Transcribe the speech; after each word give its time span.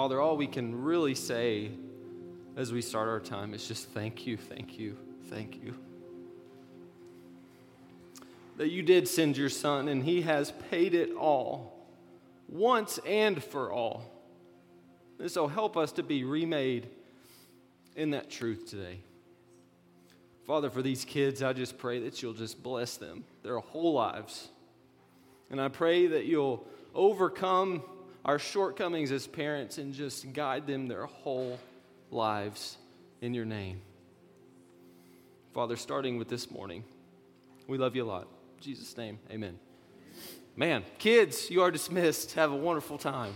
Father, 0.00 0.18
all 0.18 0.38
we 0.38 0.46
can 0.46 0.82
really 0.82 1.14
say 1.14 1.70
as 2.56 2.72
we 2.72 2.80
start 2.80 3.06
our 3.06 3.20
time 3.20 3.52
is 3.52 3.68
just 3.68 3.90
thank 3.90 4.26
you, 4.26 4.38
thank 4.38 4.78
you, 4.78 4.96
thank 5.28 5.62
you. 5.62 5.74
That 8.56 8.70
you 8.70 8.82
did 8.82 9.06
send 9.06 9.36
your 9.36 9.50
son 9.50 9.88
and 9.88 10.02
he 10.02 10.22
has 10.22 10.54
paid 10.70 10.94
it 10.94 11.14
all, 11.14 11.86
once 12.48 12.98
and 13.06 13.44
for 13.44 13.70
all. 13.70 14.10
And 15.18 15.30
so 15.30 15.46
help 15.46 15.76
us 15.76 15.92
to 15.92 16.02
be 16.02 16.24
remade 16.24 16.88
in 17.94 18.12
that 18.12 18.30
truth 18.30 18.70
today. 18.70 19.00
Father, 20.46 20.70
for 20.70 20.80
these 20.80 21.04
kids, 21.04 21.42
I 21.42 21.52
just 21.52 21.76
pray 21.76 22.00
that 22.04 22.22
you'll 22.22 22.32
just 22.32 22.62
bless 22.62 22.96
them 22.96 23.24
their 23.42 23.58
whole 23.58 23.92
lives. 23.92 24.48
And 25.50 25.60
I 25.60 25.68
pray 25.68 26.06
that 26.06 26.24
you'll 26.24 26.66
overcome 26.94 27.82
our 28.24 28.38
shortcomings 28.38 29.12
as 29.12 29.26
parents 29.26 29.78
and 29.78 29.92
just 29.92 30.32
guide 30.32 30.66
them 30.66 30.86
their 30.86 31.06
whole 31.06 31.58
lives 32.10 32.76
in 33.20 33.34
your 33.34 33.44
name. 33.44 33.80
Father, 35.54 35.76
starting 35.76 36.16
with 36.18 36.28
this 36.28 36.50
morning, 36.50 36.84
we 37.66 37.78
love 37.78 37.96
you 37.96 38.04
a 38.04 38.06
lot. 38.06 38.28
In 38.58 38.64
Jesus' 38.64 38.96
name, 38.96 39.18
amen. 39.30 39.58
Man, 40.56 40.84
kids, 40.98 41.50
you 41.50 41.62
are 41.62 41.70
dismissed. 41.70 42.34
Have 42.34 42.52
a 42.52 42.56
wonderful 42.56 42.98
time. 42.98 43.34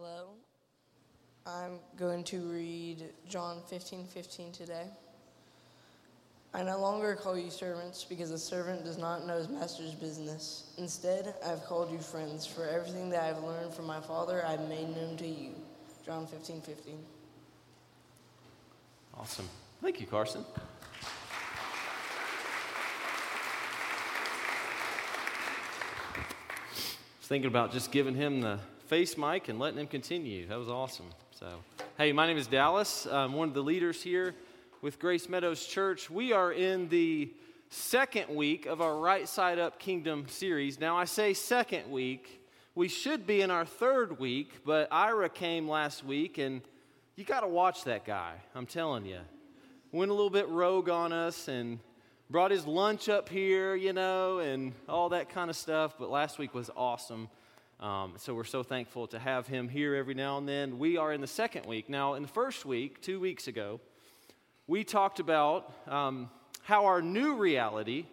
Hello. 0.00 0.28
I'm 1.44 1.80
going 1.96 2.22
to 2.24 2.38
read 2.42 3.02
John 3.28 3.60
15 3.68 4.06
15 4.06 4.52
today. 4.52 4.84
I 6.54 6.62
no 6.62 6.78
longer 6.78 7.16
call 7.16 7.36
you 7.36 7.50
servants 7.50 8.04
because 8.04 8.30
a 8.30 8.38
servant 8.38 8.84
does 8.84 8.96
not 8.96 9.26
know 9.26 9.38
his 9.38 9.48
master's 9.48 9.94
business. 9.94 10.70
Instead, 10.78 11.34
I've 11.44 11.64
called 11.64 11.90
you 11.90 11.98
friends, 11.98 12.46
for 12.46 12.68
everything 12.68 13.10
that 13.10 13.24
I've 13.24 13.42
learned 13.42 13.74
from 13.74 13.86
my 13.86 14.00
Father 14.00 14.44
I've 14.46 14.68
made 14.68 14.94
known 14.94 15.16
to 15.16 15.26
you. 15.26 15.50
John 16.06 16.28
15 16.28 16.60
15. 16.60 16.94
Awesome. 19.14 19.48
Thank 19.82 20.00
you, 20.00 20.06
Carson. 20.06 20.44
Thinking 27.22 27.48
about 27.48 27.72
just 27.72 27.90
giving 27.90 28.14
him 28.14 28.40
the 28.40 28.60
face 28.88 29.18
mic 29.18 29.48
and 29.50 29.58
letting 29.58 29.78
him 29.78 29.86
continue. 29.86 30.46
That 30.46 30.58
was 30.58 30.70
awesome. 30.70 31.10
So, 31.30 31.46
hey, 31.98 32.10
my 32.10 32.26
name 32.26 32.38
is 32.38 32.46
Dallas. 32.46 33.06
I'm 33.06 33.34
one 33.34 33.48
of 33.48 33.54
the 33.54 33.62
leaders 33.62 34.02
here 34.02 34.34
with 34.80 34.98
Grace 34.98 35.28
Meadows 35.28 35.66
Church. 35.66 36.08
We 36.08 36.32
are 36.32 36.50
in 36.50 36.88
the 36.88 37.30
second 37.68 38.34
week 38.34 38.64
of 38.64 38.80
our 38.80 38.96
Right 38.96 39.28
Side 39.28 39.58
Up 39.58 39.78
Kingdom 39.78 40.24
series. 40.28 40.80
Now, 40.80 40.96
I 40.96 41.04
say 41.04 41.34
second 41.34 41.90
week. 41.90 42.42
We 42.74 42.88
should 42.88 43.26
be 43.26 43.42
in 43.42 43.50
our 43.50 43.66
third 43.66 44.18
week, 44.18 44.64
but 44.64 44.88
Ira 44.90 45.28
came 45.28 45.68
last 45.68 46.02
week, 46.02 46.38
and 46.38 46.62
you 47.14 47.24
got 47.24 47.40
to 47.40 47.48
watch 47.48 47.84
that 47.84 48.06
guy. 48.06 48.36
I'm 48.54 48.64
telling 48.64 49.04
you. 49.04 49.20
Went 49.92 50.10
a 50.10 50.14
little 50.14 50.30
bit 50.30 50.48
rogue 50.48 50.88
on 50.88 51.12
us 51.12 51.48
and 51.48 51.78
brought 52.30 52.50
his 52.50 52.66
lunch 52.66 53.10
up 53.10 53.28
here, 53.28 53.74
you 53.74 53.92
know, 53.92 54.38
and 54.38 54.72
all 54.88 55.10
that 55.10 55.28
kind 55.28 55.50
of 55.50 55.56
stuff. 55.56 55.96
But 55.98 56.08
last 56.08 56.38
week 56.38 56.54
was 56.54 56.70
awesome. 56.74 57.28
Um, 57.80 58.14
so 58.16 58.34
we're 58.34 58.42
so 58.42 58.64
thankful 58.64 59.06
to 59.06 59.20
have 59.20 59.46
him 59.46 59.68
here 59.68 59.94
every 59.94 60.14
now 60.14 60.36
and 60.36 60.48
then. 60.48 60.80
We 60.80 60.96
are 60.96 61.12
in 61.12 61.20
the 61.20 61.28
second 61.28 61.64
week. 61.64 61.88
Now, 61.88 62.14
in 62.14 62.22
the 62.22 62.28
first 62.28 62.64
week, 62.64 63.00
two 63.00 63.20
weeks 63.20 63.46
ago, 63.46 63.78
we 64.66 64.82
talked 64.82 65.20
about 65.20 65.72
um, 65.86 66.28
how 66.62 66.86
our 66.86 67.00
new 67.00 67.36
reality 67.36 68.06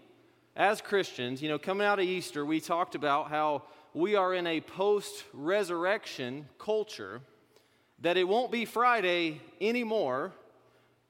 as 0.56 0.82
Christians, 0.82 1.42
you 1.42 1.50
know, 1.50 1.58
coming 1.58 1.86
out 1.86 1.98
of 1.98 2.06
Easter, 2.06 2.46
we 2.46 2.60
talked 2.60 2.94
about 2.94 3.30
how 3.32 3.64
we 3.96 4.16
are 4.16 4.36
in 4.36 4.46
a 4.46 4.62
post 4.62 5.24
resurrection 5.34 6.48
culture, 6.60 7.22
that 8.02 8.18
it 8.18 8.28
won't 8.28 8.52
be 8.52 8.66
Friday 8.66 9.42
anymore 9.60 10.32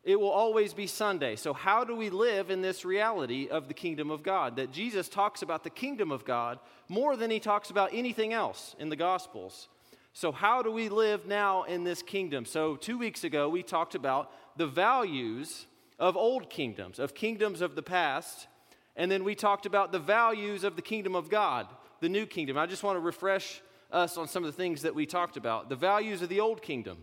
it 0.05 0.19
will 0.19 0.29
always 0.29 0.75
be 0.75 0.85
Sunday. 0.85 1.35
So, 1.35 1.51
how 1.51 1.83
do 1.83 1.95
we 1.95 2.11
live 2.11 2.51
in 2.51 2.61
this 2.61 2.85
reality 2.85 3.47
of 3.49 3.67
the 3.67 3.73
kingdom 3.73 4.11
of 4.11 4.21
God? 4.21 4.55
That 4.57 4.71
Jesus 4.71 5.09
talks 5.09 5.41
about 5.41 5.63
the 5.63 5.71
kingdom 5.71 6.11
of 6.11 6.23
God 6.23 6.59
more 6.87 7.17
than 7.17 7.31
he 7.31 7.39
talks 7.39 7.71
about 7.71 7.89
anything 7.91 8.31
else 8.31 8.75
in 8.77 8.89
the 8.89 8.95
Gospels. 8.95 9.67
So, 10.13 10.31
how 10.31 10.61
do 10.61 10.71
we 10.71 10.89
live 10.89 11.25
now 11.25 11.63
in 11.63 11.83
this 11.83 12.03
kingdom? 12.03 12.45
So, 12.45 12.75
two 12.75 12.99
weeks 12.99 13.23
ago, 13.23 13.49
we 13.49 13.63
talked 13.63 13.95
about 13.95 14.31
the 14.57 14.67
values 14.67 15.65
of 15.97 16.15
old 16.15 16.51
kingdoms, 16.51 16.99
of 16.99 17.15
kingdoms 17.15 17.61
of 17.61 17.75
the 17.75 17.83
past. 17.83 18.47
And 18.95 19.11
then 19.11 19.23
we 19.23 19.33
talked 19.33 19.65
about 19.65 19.91
the 19.91 19.99
values 19.99 20.63
of 20.63 20.75
the 20.75 20.81
kingdom 20.81 21.15
of 21.15 21.29
God, 21.29 21.67
the 21.99 22.09
new 22.09 22.27
kingdom. 22.27 22.57
I 22.57 22.67
just 22.67 22.83
want 22.83 22.95
to 22.95 23.01
refresh 23.01 23.61
us 23.91 24.17
on 24.17 24.27
some 24.27 24.43
of 24.43 24.51
the 24.51 24.55
things 24.55 24.83
that 24.83 24.93
we 24.93 25.05
talked 25.05 25.35
about. 25.35 25.67
The 25.67 25.75
values 25.75 26.21
of 26.21 26.29
the 26.29 26.39
old 26.39 26.61
kingdom 26.61 26.99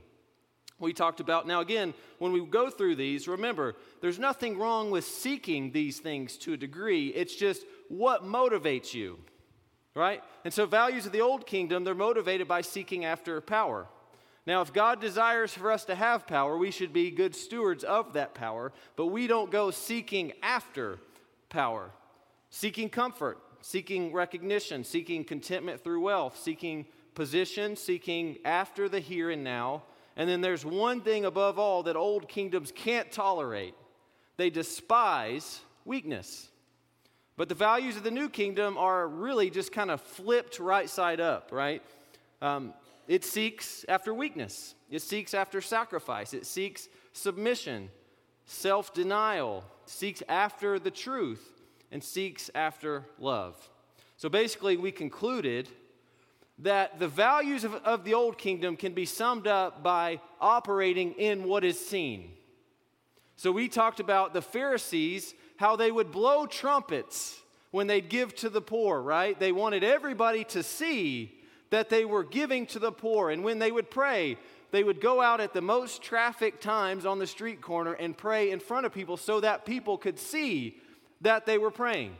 we 0.82 0.92
talked 0.92 1.20
about. 1.20 1.46
Now, 1.46 1.60
again, 1.60 1.94
when 2.18 2.32
we 2.32 2.44
go 2.44 2.70
through 2.70 2.96
these, 2.96 3.28
remember, 3.28 3.76
there's 4.00 4.18
nothing 4.18 4.58
wrong 4.58 4.90
with 4.90 5.04
seeking 5.04 5.72
these 5.72 5.98
things 5.98 6.36
to 6.38 6.52
a 6.52 6.56
degree. 6.56 7.08
It's 7.08 7.34
just 7.34 7.64
what 7.88 8.24
motivates 8.24 8.92
you, 8.92 9.18
right? 9.94 10.22
And 10.44 10.52
so, 10.52 10.66
values 10.66 11.06
of 11.06 11.12
the 11.12 11.20
old 11.20 11.46
kingdom, 11.46 11.84
they're 11.84 11.94
motivated 11.94 12.48
by 12.48 12.60
seeking 12.60 13.04
after 13.04 13.40
power. 13.40 13.86
Now, 14.44 14.60
if 14.60 14.72
God 14.72 15.00
desires 15.00 15.52
for 15.52 15.70
us 15.70 15.84
to 15.84 15.94
have 15.94 16.26
power, 16.26 16.58
we 16.58 16.72
should 16.72 16.92
be 16.92 17.12
good 17.12 17.36
stewards 17.36 17.84
of 17.84 18.14
that 18.14 18.34
power, 18.34 18.72
but 18.96 19.06
we 19.06 19.28
don't 19.28 19.52
go 19.52 19.70
seeking 19.70 20.32
after 20.42 20.98
power, 21.48 21.90
seeking 22.50 22.90
comfort, 22.90 23.38
seeking 23.60 24.12
recognition, 24.12 24.82
seeking 24.82 25.22
contentment 25.22 25.84
through 25.84 26.00
wealth, 26.00 26.36
seeking 26.42 26.86
position, 27.14 27.76
seeking 27.76 28.38
after 28.44 28.88
the 28.88 28.98
here 28.98 29.30
and 29.30 29.44
now 29.44 29.84
and 30.16 30.28
then 30.28 30.40
there's 30.40 30.64
one 30.64 31.00
thing 31.00 31.24
above 31.24 31.58
all 31.58 31.82
that 31.84 31.96
old 31.96 32.28
kingdoms 32.28 32.72
can't 32.74 33.10
tolerate 33.10 33.74
they 34.36 34.50
despise 34.50 35.60
weakness. 35.84 36.48
But 37.36 37.48
the 37.48 37.54
values 37.54 37.96
of 37.96 38.02
the 38.02 38.10
new 38.10 38.28
kingdom 38.28 38.76
are 38.76 39.06
really 39.06 39.50
just 39.50 39.72
kind 39.72 39.90
of 39.90 40.00
flipped 40.00 40.58
right 40.58 40.88
side 40.88 41.20
up, 41.20 41.50
right? 41.52 41.82
Um, 42.40 42.74
it 43.08 43.24
seeks 43.24 43.84
after 43.88 44.12
weakness, 44.12 44.74
it 44.90 45.00
seeks 45.02 45.34
after 45.34 45.60
sacrifice, 45.60 46.34
it 46.34 46.46
seeks 46.46 46.88
submission, 47.12 47.90
self 48.46 48.92
denial, 48.94 49.64
seeks 49.86 50.22
after 50.28 50.78
the 50.78 50.90
truth, 50.90 51.62
and 51.90 52.02
seeks 52.02 52.50
after 52.54 53.04
love. 53.18 53.56
So 54.16 54.28
basically, 54.28 54.76
we 54.76 54.92
concluded 54.92 55.68
that 56.62 56.98
the 56.98 57.08
values 57.08 57.64
of, 57.64 57.74
of 57.74 58.04
the 58.04 58.14
old 58.14 58.38
kingdom 58.38 58.76
can 58.76 58.94
be 58.94 59.04
summed 59.04 59.46
up 59.46 59.82
by 59.82 60.20
operating 60.40 61.12
in 61.12 61.44
what 61.44 61.64
is 61.64 61.78
seen. 61.78 62.30
So 63.36 63.50
we 63.50 63.68
talked 63.68 64.00
about 64.00 64.32
the 64.32 64.42
Pharisees, 64.42 65.34
how 65.56 65.76
they 65.76 65.90
would 65.90 66.12
blow 66.12 66.46
trumpets 66.46 67.40
when 67.72 67.86
they'd 67.88 68.08
give 68.08 68.34
to 68.36 68.48
the 68.48 68.60
poor, 68.60 69.00
right? 69.00 69.38
They 69.38 69.50
wanted 69.50 69.82
everybody 69.82 70.44
to 70.44 70.62
see 70.62 71.34
that 71.70 71.88
they 71.88 72.04
were 72.04 72.22
giving 72.22 72.66
to 72.66 72.78
the 72.78 72.92
poor. 72.92 73.30
And 73.30 73.42
when 73.42 73.58
they 73.58 73.72
would 73.72 73.90
pray, 73.90 74.36
they 74.70 74.84
would 74.84 75.00
go 75.00 75.20
out 75.20 75.40
at 75.40 75.54
the 75.54 75.60
most 75.60 76.02
traffic 76.02 76.60
times 76.60 77.04
on 77.04 77.18
the 77.18 77.26
street 77.26 77.60
corner 77.60 77.94
and 77.94 78.16
pray 78.16 78.50
in 78.50 78.60
front 78.60 78.86
of 78.86 78.92
people 78.92 79.16
so 79.16 79.40
that 79.40 79.64
people 79.64 79.98
could 79.98 80.18
see 80.18 80.76
that 81.22 81.46
they 81.46 81.58
were 81.58 81.70
praying. 81.70 82.16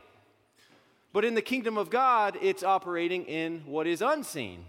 But 1.13 1.23
in 1.23 1.35
the 1.35 1.41
kingdom 1.41 1.77
of 1.77 1.91
God, 1.91 2.37
it's 2.41 2.63
operating 2.63 3.25
in 3.25 3.61
what 3.65 3.85
is 3.85 4.01
unseen. 4.01 4.65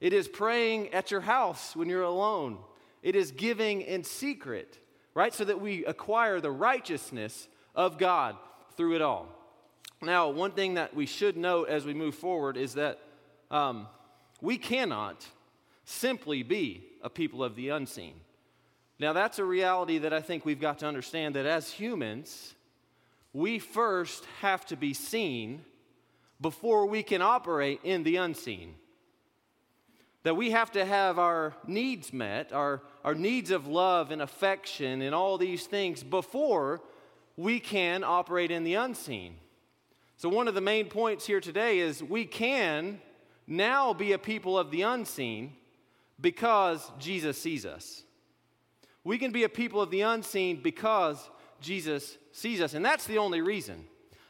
It 0.00 0.14
is 0.14 0.26
praying 0.26 0.94
at 0.94 1.10
your 1.10 1.20
house 1.20 1.76
when 1.76 1.88
you're 1.88 2.02
alone. 2.02 2.58
It 3.02 3.14
is 3.14 3.30
giving 3.30 3.82
in 3.82 4.02
secret, 4.02 4.78
right? 5.14 5.32
So 5.32 5.44
that 5.44 5.60
we 5.60 5.84
acquire 5.84 6.40
the 6.40 6.50
righteousness 6.50 7.46
of 7.74 7.98
God 7.98 8.36
through 8.76 8.96
it 8.96 9.02
all. 9.02 9.28
Now, 10.02 10.30
one 10.30 10.52
thing 10.52 10.74
that 10.74 10.94
we 10.94 11.04
should 11.04 11.36
note 11.36 11.68
as 11.68 11.84
we 11.84 11.92
move 11.92 12.14
forward 12.14 12.56
is 12.56 12.74
that 12.74 12.98
um, 13.50 13.86
we 14.40 14.56
cannot 14.56 15.26
simply 15.84 16.42
be 16.42 16.86
a 17.02 17.10
people 17.10 17.44
of 17.44 17.54
the 17.54 17.68
unseen. 17.68 18.14
Now, 18.98 19.12
that's 19.12 19.38
a 19.38 19.44
reality 19.44 19.98
that 19.98 20.14
I 20.14 20.22
think 20.22 20.46
we've 20.46 20.60
got 20.60 20.78
to 20.78 20.86
understand 20.86 21.34
that 21.34 21.44
as 21.44 21.70
humans, 21.70 22.54
we 23.32 23.58
first 23.58 24.24
have 24.40 24.64
to 24.66 24.76
be 24.76 24.94
seen 24.94 25.64
before 26.40 26.86
we 26.86 27.02
can 27.02 27.22
operate 27.22 27.80
in 27.84 28.02
the 28.02 28.16
unseen. 28.16 28.74
That 30.22 30.36
we 30.36 30.50
have 30.50 30.72
to 30.72 30.84
have 30.84 31.18
our 31.18 31.54
needs 31.66 32.12
met, 32.12 32.52
our, 32.52 32.82
our 33.04 33.14
needs 33.14 33.50
of 33.50 33.66
love 33.66 34.10
and 34.10 34.20
affection 34.20 35.00
and 35.00 35.14
all 35.14 35.38
these 35.38 35.66
things 35.66 36.02
before 36.02 36.82
we 37.36 37.60
can 37.60 38.04
operate 38.04 38.50
in 38.50 38.64
the 38.64 38.74
unseen. 38.74 39.36
So, 40.16 40.28
one 40.28 40.48
of 40.48 40.54
the 40.54 40.60
main 40.60 40.86
points 40.86 41.26
here 41.26 41.40
today 41.40 41.78
is 41.78 42.02
we 42.02 42.26
can 42.26 43.00
now 43.46 43.94
be 43.94 44.12
a 44.12 44.18
people 44.18 44.58
of 44.58 44.70
the 44.70 44.82
unseen 44.82 45.54
because 46.20 46.90
Jesus 46.98 47.40
sees 47.40 47.64
us. 47.64 48.02
We 49.02 49.16
can 49.16 49.32
be 49.32 49.44
a 49.44 49.48
people 49.48 49.80
of 49.80 49.90
the 49.90 50.02
unseen 50.02 50.60
because 50.62 51.30
Jesus 51.62 52.18
sees 52.32 52.60
us, 52.60 52.74
and 52.74 52.84
that's 52.84 53.06
the 53.06 53.18
only 53.18 53.40
reason. 53.40 53.86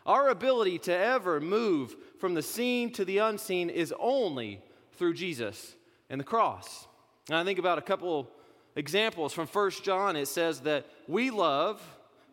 Our 0.06 0.28
ability 0.28 0.78
to 0.80 0.96
ever 0.96 1.40
move 1.40 1.94
from 2.18 2.34
the 2.34 2.42
seen 2.42 2.92
to 2.92 3.04
the 3.04 3.18
unseen 3.18 3.70
is 3.70 3.94
only 3.98 4.60
through 4.92 5.14
Jesus 5.14 5.74
and 6.08 6.20
the 6.20 6.24
cross. 6.24 6.86
And 7.28 7.36
I 7.36 7.44
think 7.44 7.58
about 7.58 7.78
a 7.78 7.82
couple 7.82 8.30
examples 8.76 9.32
from 9.32 9.46
First 9.46 9.84
John. 9.84 10.16
It 10.16 10.26
says 10.26 10.60
that 10.60 10.86
we 11.06 11.30
love 11.30 11.80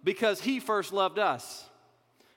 because 0.04 0.42
he 0.42 0.60
first 0.60 0.94
loved 0.94 1.20
us. 1.20 1.70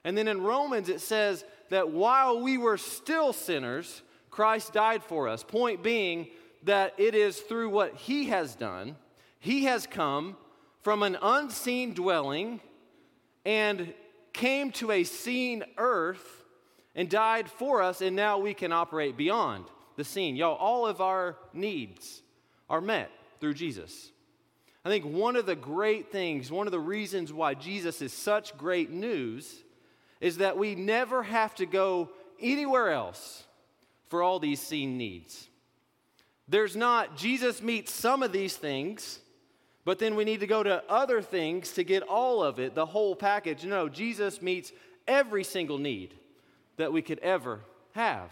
And 0.04 0.16
then 0.16 0.28
in 0.28 0.42
Romans, 0.42 0.88
it 0.88 1.00
says 1.00 1.44
that 1.68 1.90
while 1.90 2.40
we 2.40 2.58
were 2.58 2.76
still 2.76 3.32
sinners, 3.32 4.02
Christ 4.30 4.72
died 4.72 5.02
for 5.04 5.28
us. 5.28 5.42
Point 5.42 5.82
being 5.82 6.28
that 6.64 6.94
it 6.98 7.14
is 7.14 7.38
through 7.38 7.70
what 7.70 7.94
he 7.94 8.26
has 8.26 8.54
done, 8.54 8.96
he 9.38 9.64
has 9.64 9.86
come 9.86 10.36
from 10.82 11.02
an 11.02 11.16
unseen 11.20 11.94
dwelling 11.94 12.60
and 13.44 13.92
came 14.32 14.72
to 14.72 14.90
a 14.90 15.04
seen 15.04 15.64
earth 15.76 16.44
and 16.94 17.08
died 17.08 17.48
for 17.48 17.82
us, 17.82 18.00
and 18.00 18.16
now 18.16 18.38
we 18.38 18.54
can 18.54 18.72
operate 18.72 19.16
beyond 19.16 19.64
the 19.96 20.04
seen. 20.04 20.36
Y'all, 20.36 20.56
all 20.56 20.86
of 20.86 21.00
our 21.00 21.36
needs 21.52 22.22
are 22.68 22.80
met 22.80 23.10
through 23.40 23.54
Jesus. 23.54 24.10
I 24.84 24.88
think 24.88 25.04
one 25.04 25.36
of 25.36 25.46
the 25.46 25.56
great 25.56 26.10
things, 26.10 26.50
one 26.50 26.66
of 26.66 26.70
the 26.72 26.80
reasons 26.80 27.32
why 27.32 27.54
Jesus 27.54 28.00
is 28.00 28.12
such 28.12 28.56
great 28.56 28.90
news 28.90 29.62
is 30.20 30.38
that 30.38 30.56
we 30.56 30.74
never 30.74 31.22
have 31.22 31.54
to 31.56 31.66
go 31.66 32.10
anywhere 32.40 32.90
else 32.90 33.44
for 34.08 34.22
all 34.22 34.38
these 34.38 34.60
seen 34.60 34.96
needs. 34.96 35.48
There's 36.48 36.76
not, 36.76 37.16
Jesus 37.16 37.62
meets 37.62 37.92
some 37.92 38.22
of 38.22 38.32
these 38.32 38.56
things, 38.56 39.20
but 39.90 39.98
then 39.98 40.14
we 40.14 40.24
need 40.24 40.38
to 40.38 40.46
go 40.46 40.62
to 40.62 40.84
other 40.88 41.20
things 41.20 41.72
to 41.72 41.82
get 41.82 42.04
all 42.04 42.44
of 42.44 42.60
it, 42.60 42.76
the 42.76 42.86
whole 42.86 43.16
package. 43.16 43.64
No, 43.64 43.88
Jesus 43.88 44.40
meets 44.40 44.70
every 45.08 45.42
single 45.42 45.78
need 45.78 46.14
that 46.76 46.92
we 46.92 47.02
could 47.02 47.18
ever 47.18 47.58
have. 47.96 48.30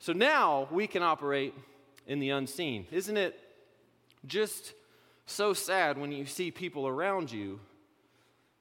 So 0.00 0.12
now 0.12 0.68
we 0.70 0.86
can 0.86 1.02
operate 1.02 1.54
in 2.06 2.18
the 2.18 2.28
unseen. 2.28 2.86
Isn't 2.92 3.16
it 3.16 3.40
just 4.26 4.74
so 5.24 5.54
sad 5.54 5.96
when 5.96 6.12
you 6.12 6.26
see 6.26 6.50
people 6.50 6.86
around 6.86 7.32
you 7.32 7.58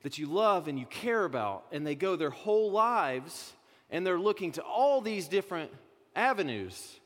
that 0.04 0.18
you 0.18 0.28
love 0.28 0.70
and 0.70 0.80
you 0.80 0.86
care 0.86 1.26
about, 1.26 1.66
and 1.74 1.86
they 1.86 1.96
go 1.96 2.16
their 2.16 2.30
whole 2.30 2.72
lives 2.72 3.52
and 3.90 4.08
they're 4.08 4.18
looking 4.18 4.54
to 4.54 4.62
all 4.62 5.02
these 5.02 5.28
different 5.28 5.70
avenues 6.16 7.02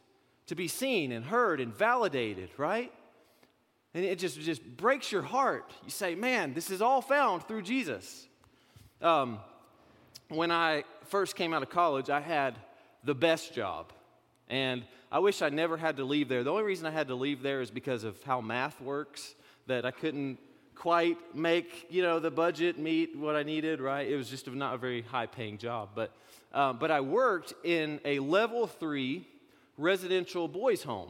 to 0.45 0.53
be 0.53 0.68
seen 0.68 1.12
and 1.12 1.25
heard 1.25 1.59
and 1.59 1.73
validated, 1.73 2.51
right? 2.57 2.94
And 3.97 4.05
it 4.05 4.19
just, 4.19 4.39
just 4.41 4.63
breaks 4.77 5.11
your 5.11 5.23
heart. 5.23 5.73
You 5.83 5.89
say, 5.89 6.13
man, 6.13 6.53
this 6.53 6.69
is 6.69 6.83
all 6.83 7.01
found 7.01 7.47
through 7.47 7.63
Jesus. 7.63 8.27
Um, 9.01 9.39
when 10.29 10.51
I 10.51 10.83
first 11.05 11.35
came 11.35 11.51
out 11.51 11.63
of 11.63 11.71
college, 11.71 12.11
I 12.11 12.19
had 12.19 12.59
the 13.03 13.15
best 13.15 13.55
job. 13.55 13.91
And 14.49 14.83
I 15.11 15.17
wish 15.17 15.41
I 15.41 15.49
never 15.49 15.77
had 15.77 15.97
to 15.97 16.03
leave 16.03 16.29
there. 16.29 16.44
The 16.44 16.51
only 16.51 16.61
reason 16.61 16.85
I 16.85 16.91
had 16.91 17.07
to 17.07 17.15
leave 17.15 17.41
there 17.41 17.59
is 17.59 17.71
because 17.71 18.03
of 18.03 18.21
how 18.21 18.39
math 18.39 18.79
works, 18.79 19.33
that 19.65 19.83
I 19.83 19.89
couldn't 19.89 20.38
quite 20.75 21.17
make, 21.33 21.88
you 21.89 22.03
know, 22.03 22.19
the 22.19 22.29
budget 22.29 22.77
meet 22.77 23.17
what 23.17 23.35
I 23.35 23.41
needed, 23.41 23.81
right? 23.81 24.07
It 24.07 24.15
was 24.15 24.29
just 24.29 24.47
not 24.47 24.75
a 24.75 24.77
very 24.77 25.01
high 25.01 25.25
paying 25.25 25.57
job. 25.57 25.89
But, 25.95 26.11
um, 26.53 26.77
but 26.77 26.91
I 26.91 27.01
worked 27.01 27.55
in 27.63 27.99
a 28.05 28.19
level 28.19 28.67
three 28.67 29.27
residential 29.75 30.47
boys' 30.47 30.83
home. 30.83 31.09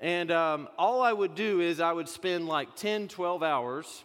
And 0.00 0.30
um, 0.30 0.68
all 0.78 1.02
I 1.02 1.12
would 1.12 1.34
do 1.34 1.60
is 1.60 1.80
I 1.80 1.92
would 1.92 2.08
spend 2.08 2.46
like 2.46 2.76
10, 2.76 3.08
12 3.08 3.42
hours 3.42 4.04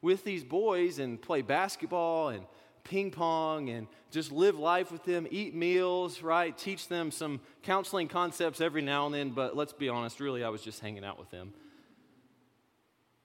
with 0.00 0.24
these 0.24 0.44
boys 0.44 0.98
and 0.98 1.20
play 1.20 1.42
basketball 1.42 2.28
and 2.28 2.44
ping 2.84 3.10
pong 3.10 3.68
and 3.68 3.88
just 4.12 4.30
live 4.30 4.56
life 4.56 4.92
with 4.92 5.04
them, 5.04 5.26
eat 5.30 5.54
meals, 5.54 6.22
right? 6.22 6.56
Teach 6.56 6.86
them 6.88 7.10
some 7.10 7.40
counseling 7.62 8.06
concepts 8.06 8.60
every 8.60 8.82
now 8.82 9.06
and 9.06 9.14
then. 9.14 9.30
But 9.30 9.56
let's 9.56 9.72
be 9.72 9.88
honest, 9.88 10.20
really, 10.20 10.44
I 10.44 10.48
was 10.48 10.62
just 10.62 10.80
hanging 10.80 11.04
out 11.04 11.18
with 11.18 11.30
them. 11.30 11.52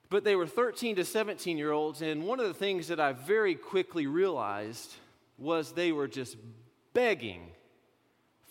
But 0.09 0.23
they 0.23 0.35
were 0.35 0.47
13 0.47 0.97
to 0.97 1.05
17 1.05 1.57
year 1.57 1.71
olds, 1.71 2.01
and 2.01 2.25
one 2.25 2.39
of 2.39 2.47
the 2.47 2.53
things 2.53 2.89
that 2.89 2.99
I 2.99 3.13
very 3.13 3.55
quickly 3.55 4.07
realized 4.07 4.93
was 5.37 5.71
they 5.71 5.91
were 5.91 6.07
just 6.07 6.35
begging 6.93 7.51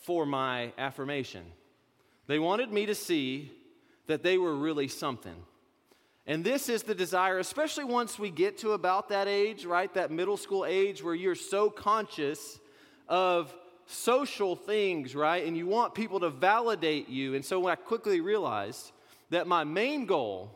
for 0.03 0.25
my 0.25 0.73
affirmation. 0.79 1.45
They 2.31 2.39
wanted 2.39 2.73
me 2.73 2.87
to 2.87 2.95
see 2.95 3.51
that 4.07 4.23
they 4.23 4.39
were 4.39 4.55
really 4.55 4.87
something. 4.87 5.35
And 6.29 6.45
this 6.45 6.69
is 6.69 6.85
the 6.85 6.95
desire, 6.95 7.41
especially 7.41 7.83
once 7.83 8.21
we 8.21 8.31
get 8.31 8.59
to 8.59 8.71
about 8.71 9.09
that 9.09 9.27
age, 9.27 9.65
right? 9.65 9.93
That 9.95 10.13
middle 10.13 10.37
school 10.37 10.65
age 10.65 11.03
where 11.03 11.17
you're 11.17 11.35
so 11.35 11.71
conscious 11.71 12.61
of 13.09 13.53
social 13.87 14.55
things, 14.55 15.17
right? 15.17 15.45
And 15.45 15.57
you 15.57 15.67
want 15.67 15.93
people 15.93 16.21
to 16.21 16.31
validate 16.31 17.09
you. 17.09 17.35
And 17.35 17.45
so 17.45 17.67
I 17.67 17.75
quickly 17.75 18.21
realized 18.21 18.93
that 19.31 19.49
my 19.49 19.65
main 19.65 20.07
goal 20.07 20.53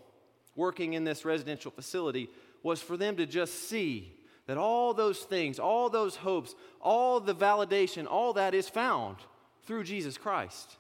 working 0.55 0.93
in 0.93 1.03
this 1.03 1.25
residential 1.25 1.73
facility 1.73 2.31
was 2.63 2.81
for 2.81 2.97
them 2.97 3.17
to 3.17 3.27
just 3.27 3.69
see 3.69 4.15
that 4.47 4.59
all 4.59 4.95
those 4.95 5.19
things, 5.19 5.59
all 5.59 5.91
those 5.91 6.15
hopes, 6.15 6.55
all 6.81 7.19
the 7.19 7.35
validation, 7.35 8.07
all 8.09 8.35
that 8.35 8.55
is 8.55 8.69
found 8.69 9.17
through 9.65 9.83
Jesus 9.83 10.17
Christ. 10.17 10.77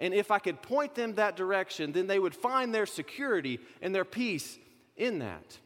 And 0.00 0.14
if 0.14 0.30
I 0.30 0.38
could 0.38 0.62
point 0.62 0.94
them 0.94 1.14
that 1.14 1.36
direction, 1.36 1.92
then 1.92 2.06
they 2.06 2.18
would 2.18 2.34
find 2.34 2.74
their 2.74 2.86
security 2.86 3.58
and 3.82 3.94
their 3.94 4.04
peace 4.04 4.58
in 4.96 5.18
that. 5.18 5.58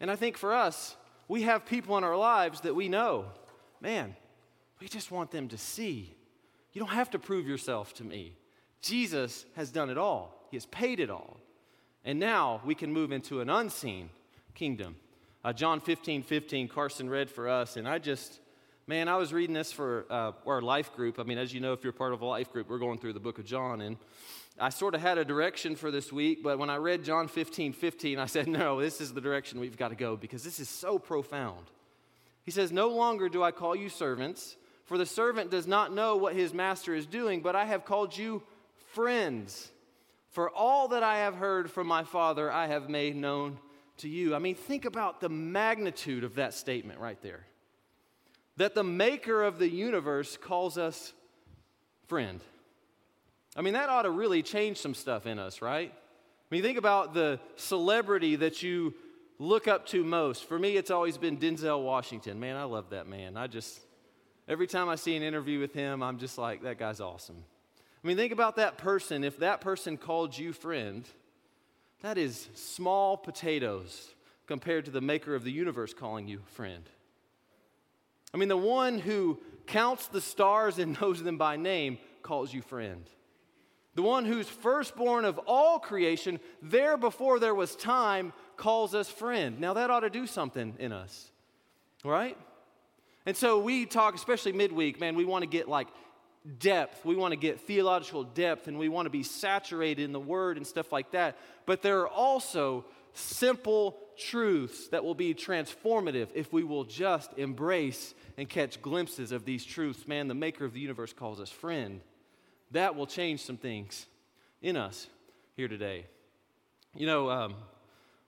And 0.00 0.10
I 0.10 0.16
think 0.16 0.36
for 0.36 0.54
us, 0.54 0.96
we 1.28 1.42
have 1.42 1.66
people 1.66 1.96
in 1.98 2.04
our 2.04 2.16
lives 2.16 2.62
that 2.62 2.74
we 2.74 2.88
know, 2.88 3.26
man, 3.80 4.16
we 4.80 4.88
just 4.88 5.10
want 5.10 5.30
them 5.30 5.48
to 5.48 5.58
see. 5.58 6.14
You 6.72 6.80
don't 6.80 6.94
have 6.94 7.10
to 7.10 7.18
prove 7.18 7.46
yourself 7.46 7.94
to 7.94 8.04
me. 8.04 8.34
Jesus 8.80 9.44
has 9.56 9.70
done 9.70 9.90
it 9.90 9.98
all, 9.98 10.46
He 10.50 10.56
has 10.56 10.66
paid 10.66 11.00
it 11.00 11.10
all. 11.10 11.38
And 12.04 12.18
now 12.18 12.60
we 12.64 12.74
can 12.74 12.92
move 12.92 13.12
into 13.12 13.40
an 13.40 13.50
unseen 13.50 14.10
kingdom. 14.54 14.96
Uh, 15.44 15.52
John 15.52 15.80
15 15.80 16.22
15, 16.22 16.68
Carson 16.68 17.10
read 17.10 17.30
for 17.30 17.48
us, 17.48 17.76
and 17.76 17.88
I 17.88 17.98
just, 17.98 18.40
Man, 18.88 19.06
I 19.06 19.16
was 19.16 19.34
reading 19.34 19.52
this 19.52 19.70
for 19.70 20.06
uh, 20.08 20.32
our 20.46 20.62
life 20.62 20.96
group. 20.96 21.18
I 21.18 21.22
mean, 21.22 21.36
as 21.36 21.52
you 21.52 21.60
know, 21.60 21.74
if 21.74 21.84
you're 21.84 21.92
part 21.92 22.14
of 22.14 22.22
a 22.22 22.24
life 22.24 22.50
group, 22.50 22.70
we're 22.70 22.78
going 22.78 22.98
through 22.98 23.12
the 23.12 23.20
book 23.20 23.38
of 23.38 23.44
John. 23.44 23.82
And 23.82 23.98
I 24.58 24.70
sort 24.70 24.94
of 24.94 25.02
had 25.02 25.18
a 25.18 25.26
direction 25.26 25.76
for 25.76 25.90
this 25.90 26.10
week, 26.10 26.42
but 26.42 26.58
when 26.58 26.70
I 26.70 26.76
read 26.76 27.04
John 27.04 27.28
15 27.28 27.74
15, 27.74 28.18
I 28.18 28.24
said, 28.24 28.48
no, 28.48 28.80
this 28.80 29.02
is 29.02 29.12
the 29.12 29.20
direction 29.20 29.60
we've 29.60 29.76
got 29.76 29.88
to 29.88 29.94
go 29.94 30.16
because 30.16 30.42
this 30.42 30.58
is 30.58 30.70
so 30.70 30.98
profound. 30.98 31.66
He 32.44 32.50
says, 32.50 32.72
No 32.72 32.88
longer 32.88 33.28
do 33.28 33.42
I 33.42 33.50
call 33.50 33.76
you 33.76 33.90
servants, 33.90 34.56
for 34.86 34.96
the 34.96 35.04
servant 35.04 35.50
does 35.50 35.66
not 35.66 35.92
know 35.92 36.16
what 36.16 36.34
his 36.34 36.54
master 36.54 36.94
is 36.94 37.04
doing, 37.04 37.42
but 37.42 37.54
I 37.54 37.66
have 37.66 37.84
called 37.84 38.16
you 38.16 38.42
friends. 38.94 39.70
For 40.30 40.48
all 40.48 40.88
that 40.88 41.02
I 41.02 41.18
have 41.18 41.34
heard 41.34 41.70
from 41.70 41.86
my 41.88 42.04
Father, 42.04 42.50
I 42.50 42.68
have 42.68 42.88
made 42.88 43.16
known 43.16 43.58
to 43.98 44.08
you. 44.08 44.34
I 44.34 44.38
mean, 44.38 44.54
think 44.54 44.86
about 44.86 45.20
the 45.20 45.28
magnitude 45.28 46.24
of 46.24 46.36
that 46.36 46.54
statement 46.54 47.00
right 47.00 47.20
there 47.20 47.44
that 48.58 48.74
the 48.74 48.84
maker 48.84 49.42
of 49.42 49.58
the 49.58 49.68
universe 49.68 50.36
calls 50.36 50.76
us 50.76 51.12
friend. 52.06 52.40
I 53.56 53.62
mean, 53.62 53.74
that 53.74 53.88
ought 53.88 54.02
to 54.02 54.10
really 54.10 54.42
change 54.42 54.78
some 54.78 54.94
stuff 54.94 55.26
in 55.26 55.38
us, 55.38 55.62
right? 55.62 55.92
I 55.94 56.54
mean, 56.54 56.62
think 56.62 56.76
about 56.76 57.14
the 57.14 57.38
celebrity 57.56 58.36
that 58.36 58.62
you 58.62 58.94
look 59.38 59.68
up 59.68 59.86
to 59.86 60.02
most. 60.02 60.44
For 60.44 60.58
me, 60.58 60.76
it's 60.76 60.90
always 60.90 61.16
been 61.16 61.38
Denzel 61.38 61.84
Washington. 61.84 62.40
Man, 62.40 62.56
I 62.56 62.64
love 62.64 62.90
that 62.90 63.06
man. 63.06 63.36
I 63.36 63.46
just, 63.46 63.78
every 64.48 64.66
time 64.66 64.88
I 64.88 64.96
see 64.96 65.14
an 65.14 65.22
interview 65.22 65.60
with 65.60 65.72
him, 65.72 66.02
I'm 66.02 66.18
just 66.18 66.36
like, 66.36 66.62
that 66.62 66.78
guy's 66.78 67.00
awesome. 67.00 67.44
I 68.02 68.06
mean, 68.06 68.16
think 68.16 68.32
about 68.32 68.56
that 68.56 68.76
person. 68.76 69.22
If 69.22 69.38
that 69.38 69.60
person 69.60 69.96
called 69.96 70.36
you 70.36 70.52
friend, 70.52 71.04
that 72.02 72.18
is 72.18 72.48
small 72.54 73.16
potatoes 73.16 74.08
compared 74.46 74.84
to 74.86 74.90
the 74.90 75.00
maker 75.00 75.36
of 75.36 75.44
the 75.44 75.52
universe 75.52 75.94
calling 75.94 76.26
you 76.26 76.40
friend. 76.46 76.84
I 78.32 78.36
mean, 78.36 78.48
the 78.48 78.56
one 78.56 78.98
who 78.98 79.38
counts 79.66 80.08
the 80.08 80.20
stars 80.20 80.78
and 80.78 80.98
knows 81.00 81.22
them 81.22 81.38
by 81.38 81.56
name 81.56 81.98
calls 82.22 82.52
you 82.52 82.62
friend. 82.62 83.04
The 83.94 84.02
one 84.02 84.24
who's 84.24 84.48
firstborn 84.48 85.24
of 85.24 85.38
all 85.46 85.78
creation, 85.78 86.38
there 86.62 86.96
before 86.96 87.40
there 87.40 87.54
was 87.54 87.74
time, 87.74 88.32
calls 88.56 88.94
us 88.94 89.08
friend. 89.08 89.58
Now 89.60 89.74
that 89.74 89.90
ought 89.90 90.00
to 90.00 90.10
do 90.10 90.26
something 90.26 90.74
in 90.78 90.92
us, 90.92 91.32
right? 92.04 92.36
And 93.26 93.36
so 93.36 93.58
we 93.58 93.86
talk, 93.86 94.14
especially 94.14 94.52
midweek, 94.52 95.00
man, 95.00 95.16
we 95.16 95.24
want 95.24 95.42
to 95.42 95.48
get 95.48 95.68
like 95.68 95.88
depth. 96.58 97.04
We 97.04 97.16
want 97.16 97.32
to 97.32 97.36
get 97.36 97.60
theological 97.60 98.24
depth 98.24 98.68
and 98.68 98.78
we 98.78 98.88
want 98.88 99.06
to 99.06 99.10
be 99.10 99.22
saturated 99.22 100.04
in 100.04 100.12
the 100.12 100.20
word 100.20 100.56
and 100.56 100.66
stuff 100.66 100.92
like 100.92 101.10
that. 101.10 101.36
But 101.66 101.82
there 101.82 102.00
are 102.00 102.08
also 102.08 102.84
simple 103.12 103.98
truths 104.18 104.88
that 104.88 105.04
will 105.04 105.14
be 105.14 105.34
transformative 105.34 106.28
if 106.34 106.52
we 106.52 106.64
will 106.64 106.84
just 106.84 107.32
embrace 107.36 108.14
and 108.36 108.48
catch 108.48 108.82
glimpses 108.82 109.32
of 109.32 109.44
these 109.44 109.64
truths. 109.64 110.06
Man, 110.06 110.28
the 110.28 110.34
maker 110.34 110.64
of 110.64 110.72
the 110.72 110.80
universe 110.80 111.12
calls 111.12 111.40
us 111.40 111.50
friend. 111.50 112.00
That 112.72 112.96
will 112.96 113.06
change 113.06 113.40
some 113.42 113.56
things 113.56 114.06
in 114.60 114.76
us 114.76 115.06
here 115.56 115.68
today. 115.68 116.06
You 116.94 117.06
know, 117.06 117.30
um, 117.30 117.54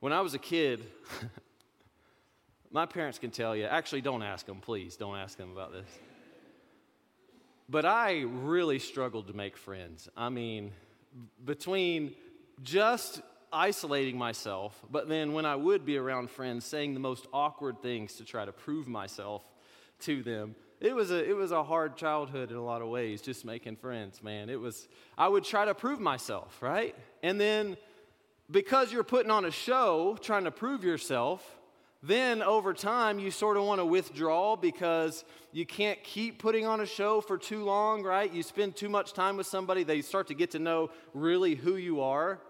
when 0.01 0.13
I 0.13 0.21
was 0.21 0.35
a 0.35 0.39
kid, 0.39 0.85
my 2.71 2.87
parents 2.87 3.19
can 3.19 3.31
tell 3.31 3.55
you, 3.55 3.65
actually, 3.65 4.01
don't 4.01 4.23
ask 4.23 4.47
them, 4.47 4.61
please, 4.61 4.97
don't 4.97 5.17
ask 5.17 5.37
them 5.37 5.53
about 5.53 5.73
this. 5.73 5.89
But 7.69 7.85
I 7.85 8.23
really 8.23 8.79
struggled 8.79 9.29
to 9.29 9.33
make 9.33 9.57
friends. 9.57 10.09
I 10.17 10.29
mean, 10.29 10.73
between 11.45 12.15
just 12.63 13.21
isolating 13.52 14.16
myself, 14.16 14.80
but 14.90 15.09
then 15.09 15.33
when 15.33 15.45
I 15.45 15.57
would 15.57 15.85
be 15.85 15.97
around 15.97 16.30
friends, 16.30 16.64
saying 16.64 16.95
the 16.95 17.00
most 17.00 17.26
awkward 17.33 17.83
things 17.83 18.14
to 18.14 18.25
try 18.25 18.45
to 18.45 18.52
prove 18.52 18.87
myself 18.87 19.45
to 20.00 20.23
them. 20.23 20.54
It 20.80 20.95
was 20.95 21.11
a 21.11 21.28
it 21.28 21.37
was 21.37 21.52
a 21.52 21.62
hard 21.62 21.97
childhood 21.97 22.50
in 22.50 22.57
a 22.57 22.64
lot 22.64 22.80
of 22.80 22.88
ways, 22.88 23.21
just 23.21 23.45
making 23.45 23.76
friends, 23.76 24.23
man. 24.23 24.49
It 24.49 24.59
was 24.59 24.88
I 25.19 25.28
would 25.28 25.45
try 25.45 25.66
to 25.66 25.75
prove 25.75 26.00
myself, 26.00 26.62
right? 26.62 26.97
And 27.23 27.38
then 27.40 27.76
because 28.50 28.92
you're 28.92 29.04
putting 29.04 29.30
on 29.30 29.45
a 29.45 29.50
show, 29.50 30.16
trying 30.21 30.45
to 30.45 30.50
prove 30.50 30.83
yourself, 30.83 31.59
then 32.02 32.42
over 32.42 32.73
time 32.73 33.19
you 33.19 33.30
sort 33.30 33.57
of 33.59 33.64
want 33.64 33.78
to 33.78 33.85
withdraw 33.85 34.57
because 34.57 35.25
you 35.52 35.66
can't 35.66 36.02
keep 36.02 36.38
putting 36.38 36.66
on 36.66 36.80
a 36.80 36.87
show 36.87 37.21
for 37.21 37.37
too 37.37 37.62
long, 37.62 38.02
right? 38.02 38.33
You 38.33 38.42
spend 38.42 38.75
too 38.75 38.88
much 38.88 39.12
time 39.12 39.37
with 39.37 39.47
somebody, 39.47 39.85
they 39.85 40.00
start 40.00 40.28
to 40.28 40.35
get 40.35 40.52
to 40.52 40.59
know 40.59 40.90
really 41.12 41.54
who 41.54 41.76
you 41.76 42.00
are. 42.00 42.40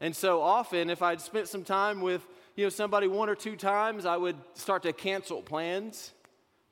And 0.00 0.16
so 0.16 0.40
often, 0.40 0.88
if 0.88 1.02
I'd 1.02 1.20
spent 1.20 1.48
some 1.48 1.62
time 1.62 2.00
with 2.00 2.26
you 2.56 2.64
know 2.64 2.70
somebody 2.70 3.06
one 3.06 3.28
or 3.28 3.34
two 3.34 3.56
times, 3.56 4.06
I 4.06 4.16
would 4.16 4.36
start 4.54 4.82
to 4.84 4.92
cancel 4.92 5.42
plans. 5.42 6.12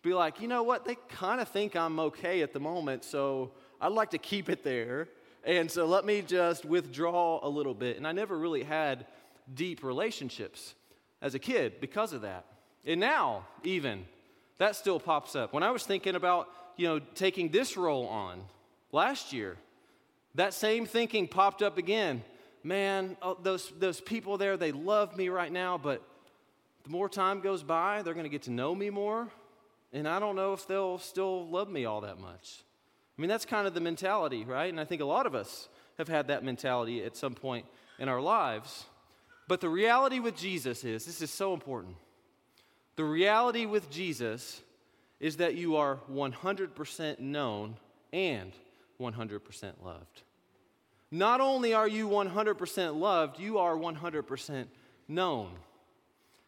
Be 0.03 0.15
like, 0.15 0.41
you 0.41 0.49
know 0.49 0.63
what? 0.63 0.85
They 0.85 0.97
kind 1.09 1.41
of 1.41 1.49
think 1.49 1.77
I'm 1.77 1.99
okay 2.01 2.43
at 2.43 2.53
the 2.53 2.61
moment, 2.61 3.05
so 3.05 3.53
I'd 3.81 3.93
like 3.93 4.11
to 4.11 4.19
keep 4.19 4.49
it 4.49 4.65
there. 4.65 5.09
And 5.45 5.71
so 5.71 5.87
let 5.87 6.05
me 6.05 6.23
just 6.23 6.65
withdraw 6.65 7.41
a 7.43 7.49
little 7.49 7.75
bit. 7.75 7.97
And 7.97 8.07
I 8.07 8.13
never 8.13 8.39
really 8.39 8.63
had 8.63 9.07
deep 9.55 9.83
relationships 9.83 10.75
as 11.21 11.35
a 11.35 11.39
kid 11.39 11.81
because 11.81 12.13
of 12.13 12.23
that. 12.23 12.45
And 12.87 13.01
now, 13.01 13.47
even, 13.65 14.05
that 14.59 14.77
still 14.77 15.01
pops 15.01 15.37
up. 15.37 15.53
When 15.53 15.63
I 15.63 15.71
was 15.71 15.85
thinking 15.85 16.15
about, 16.15 16.49
you 16.77 16.87
know, 16.87 17.01
taking 17.15 17.51
this 17.51 17.77
role 17.77 18.07
on 18.07 18.41
last 18.93 19.33
year, 19.33 19.57
that 20.35 20.55
same 20.55 20.87
thinking 20.87 21.27
popped 21.27 21.63
up 21.63 21.79
again 21.79 22.23
man, 22.63 23.17
oh, 23.23 23.37
those, 23.43 23.73
those 23.79 24.01
people 24.01 24.39
there, 24.39 24.57
they 24.57 24.73
love 24.73 25.17
me 25.17 25.29
right 25.29 25.53
now, 25.53 25.79
but 25.79 26.03
the 26.85 26.91
more 26.91 27.09
time 27.09 27.41
goes 27.41 27.63
by, 27.63 28.03
they're 28.03 28.15
going 28.15 28.25
to 28.25 28.31
get 28.31 28.43
to 28.43 28.51
know 28.51 28.75
me 28.75 28.91
more, 28.91 29.29
and 29.93 30.09
I 30.09 30.19
don't 30.19 30.37
know 30.37 30.53
if 30.53 30.67
they'll 30.67 30.99
still 30.99 31.49
love 31.49 31.69
me 31.69 31.85
all 31.85 32.03
that 32.03 32.19
much. 32.19 32.63
I 33.17 33.21
mean, 33.21 33.29
that's 33.29 33.45
kind 33.45 33.67
of 33.67 33.75
the 33.75 33.81
mentality, 33.81 34.45
right? 34.45 34.71
And 34.71 34.81
I 34.81 34.85
think 34.85 35.03
a 35.03 35.07
lot 35.07 35.27
of 35.27 35.35
us 35.35 35.69
have 35.99 36.09
had 36.09 36.29
that 36.29 36.45
mentality 36.45 37.03
at 37.03 37.17
some 37.17 37.35
point 37.35 37.67
in 37.99 38.09
our 38.09 38.21
lives. 38.21 38.85
But 39.49 39.61
the 39.61 39.69
reality 39.69 40.21
with 40.21 40.37
Jesus 40.37 40.85
is 40.85 41.05
this 41.05 41.21
is 41.21 41.31
so 41.31 41.53
important. 41.53 41.97
The 42.97 43.05
reality 43.05 43.67
with 43.67 43.91
Jesus 43.91 44.61
is 45.21 45.39
that 45.39 45.57
you 45.57 45.77
are 45.77 45.99
100% 46.11 47.19
known 47.19 47.77
and 48.13 48.53
100% 49.01 49.73
loved. 49.85 50.23
Not 51.11 51.41
only 51.41 51.73
are 51.73 51.89
you 51.89 52.09
100% 52.09 52.99
loved, 52.99 53.41
you 53.41 53.59
are 53.59 53.77
100% 53.77 54.67
known. 55.09 55.51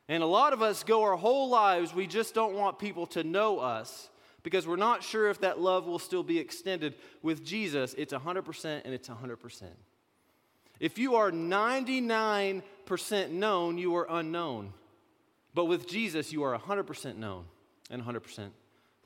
And 0.09 0.23
a 0.23 0.27
lot 0.27 0.53
of 0.53 0.61
us 0.61 0.83
go 0.83 1.03
our 1.03 1.17
whole 1.17 1.49
lives, 1.49 1.95
we 1.95 2.07
just 2.07 2.35
don't 2.35 2.55
want 2.55 2.79
people 2.79 3.07
to 3.09 3.25
know 3.25 3.61
us 3.61 4.11
because 4.43 4.67
we're 4.67 4.77
not 4.77 5.03
sure 5.03 5.31
if 5.31 5.41
that 5.41 5.61
love 5.61 5.87
will 5.87 5.99
still 5.99 6.23
be 6.23 6.39
extended. 6.39 6.95
With 7.23 7.45
Jesus, 7.45 7.95
it's 7.97 8.13
100% 8.13 8.83
and 8.85 8.95
it's 8.95 9.09
100%. 9.09 9.63
If 10.79 10.99
you 10.99 11.15
are 11.15 11.31
99% 11.31 13.31
known, 13.31 13.79
you 13.79 13.97
are 13.97 14.07
unknown. 14.11 14.73
But 15.55 15.67
with 15.67 15.89
Jesus, 15.89 16.33
you 16.33 16.43
are 16.43 16.59
100% 16.59 17.17
known 17.17 17.45
and 17.91 18.03
100% 18.03 18.51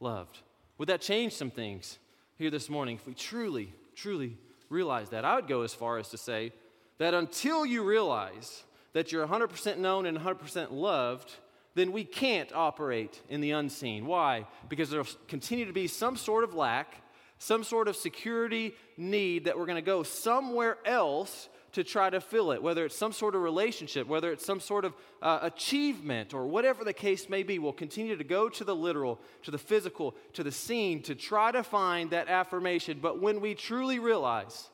loved. 0.00 0.38
Would 0.78 0.88
that 0.88 1.00
change 1.00 1.32
some 1.32 1.50
things 1.50 1.98
here 2.36 2.50
this 2.50 2.68
morning 2.68 2.96
if 2.96 3.06
we 3.06 3.14
truly, 3.14 3.72
truly 3.94 4.36
realize 4.68 5.10
that. 5.10 5.24
I 5.24 5.36
would 5.36 5.48
go 5.48 5.62
as 5.62 5.74
far 5.74 5.98
as 5.98 6.08
to 6.10 6.18
say 6.18 6.52
that 6.98 7.14
until 7.14 7.66
you 7.66 7.82
realize 7.82 8.64
that 8.92 9.12
you're 9.12 9.26
100% 9.26 9.78
known 9.78 10.06
and 10.06 10.18
100% 10.18 10.70
loved, 10.70 11.32
then 11.74 11.92
we 11.92 12.04
can't 12.04 12.52
operate 12.52 13.20
in 13.28 13.40
the 13.40 13.50
unseen. 13.50 14.06
Why? 14.06 14.46
Because 14.68 14.90
there'll 14.90 15.06
continue 15.28 15.66
to 15.66 15.72
be 15.72 15.88
some 15.88 16.16
sort 16.16 16.44
of 16.44 16.54
lack, 16.54 16.96
some 17.38 17.64
sort 17.64 17.88
of 17.88 17.96
security 17.96 18.74
need 18.96 19.44
that 19.44 19.58
we're 19.58 19.66
going 19.66 19.76
to 19.76 19.82
go 19.82 20.02
somewhere 20.02 20.78
else 20.84 21.48
to 21.74 21.82
try 21.82 22.08
to 22.08 22.20
fill 22.20 22.52
it, 22.52 22.62
whether 22.62 22.84
it's 22.84 22.96
some 22.96 23.12
sort 23.12 23.34
of 23.34 23.42
relationship, 23.42 24.06
whether 24.06 24.30
it's 24.32 24.46
some 24.46 24.60
sort 24.60 24.84
of 24.84 24.94
uh, 25.20 25.40
achievement, 25.42 26.32
or 26.32 26.46
whatever 26.46 26.84
the 26.84 26.92
case 26.92 27.28
may 27.28 27.42
be. 27.42 27.58
We'll 27.58 27.72
continue 27.72 28.16
to 28.16 28.24
go 28.24 28.48
to 28.48 28.64
the 28.64 28.74
literal, 28.74 29.20
to 29.42 29.50
the 29.50 29.58
physical, 29.58 30.14
to 30.34 30.44
the 30.44 30.52
seen 30.52 31.02
to 31.02 31.16
try 31.16 31.50
to 31.50 31.64
find 31.64 32.10
that 32.10 32.28
affirmation. 32.28 33.00
But 33.02 33.20
when 33.20 33.40
we 33.40 33.54
truly 33.54 33.98
realize 33.98 34.70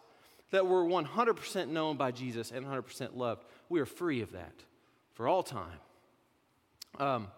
that 0.50 0.66
we're 0.66 0.84
100% 0.84 1.68
known 1.68 1.96
by 1.96 2.10
Jesus 2.10 2.50
and 2.50 2.66
100% 2.66 3.16
loved, 3.16 3.44
we 3.70 3.80
are 3.80 3.86
free 3.86 4.20
of 4.20 4.32
that 4.32 4.52
for 5.14 5.26
all 5.26 5.42
time. 5.42 5.78
Um, 6.98 7.28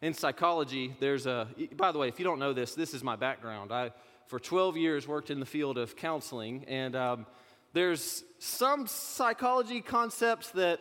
in 0.00 0.14
psychology, 0.14 0.96
there's 0.98 1.26
a, 1.26 1.46
by 1.76 1.92
the 1.92 1.98
way, 1.98 2.08
if 2.08 2.18
you 2.18 2.24
don't 2.24 2.40
know 2.40 2.52
this, 2.52 2.74
this 2.74 2.92
is 2.92 3.04
my 3.04 3.14
background. 3.14 3.70
I, 3.70 3.92
for 4.26 4.40
12 4.40 4.76
years, 4.76 5.06
worked 5.06 5.30
in 5.30 5.38
the 5.38 5.46
field 5.46 5.78
of 5.78 5.94
counseling, 5.94 6.64
and 6.66 6.96
um, 6.96 7.26
there's 7.72 8.24
some 8.38 8.86
psychology 8.86 9.80
concepts 9.80 10.50
that 10.50 10.80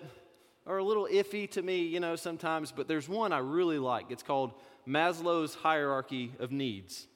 are 0.68 0.78
a 0.78 0.84
little 0.84 1.08
iffy 1.12 1.50
to 1.52 1.62
me, 1.62 1.82
you 1.82 2.00
know, 2.00 2.16
sometimes, 2.16 2.72
but 2.72 2.88
there's 2.88 3.08
one 3.08 3.34
I 3.34 3.40
really 3.40 3.80
like. 3.80 4.12
It's 4.12 4.24
called 4.24 4.54
Maslow's 4.88 5.56
hierarchy 5.56 6.34
of 6.40 6.52
needs. 6.52 7.08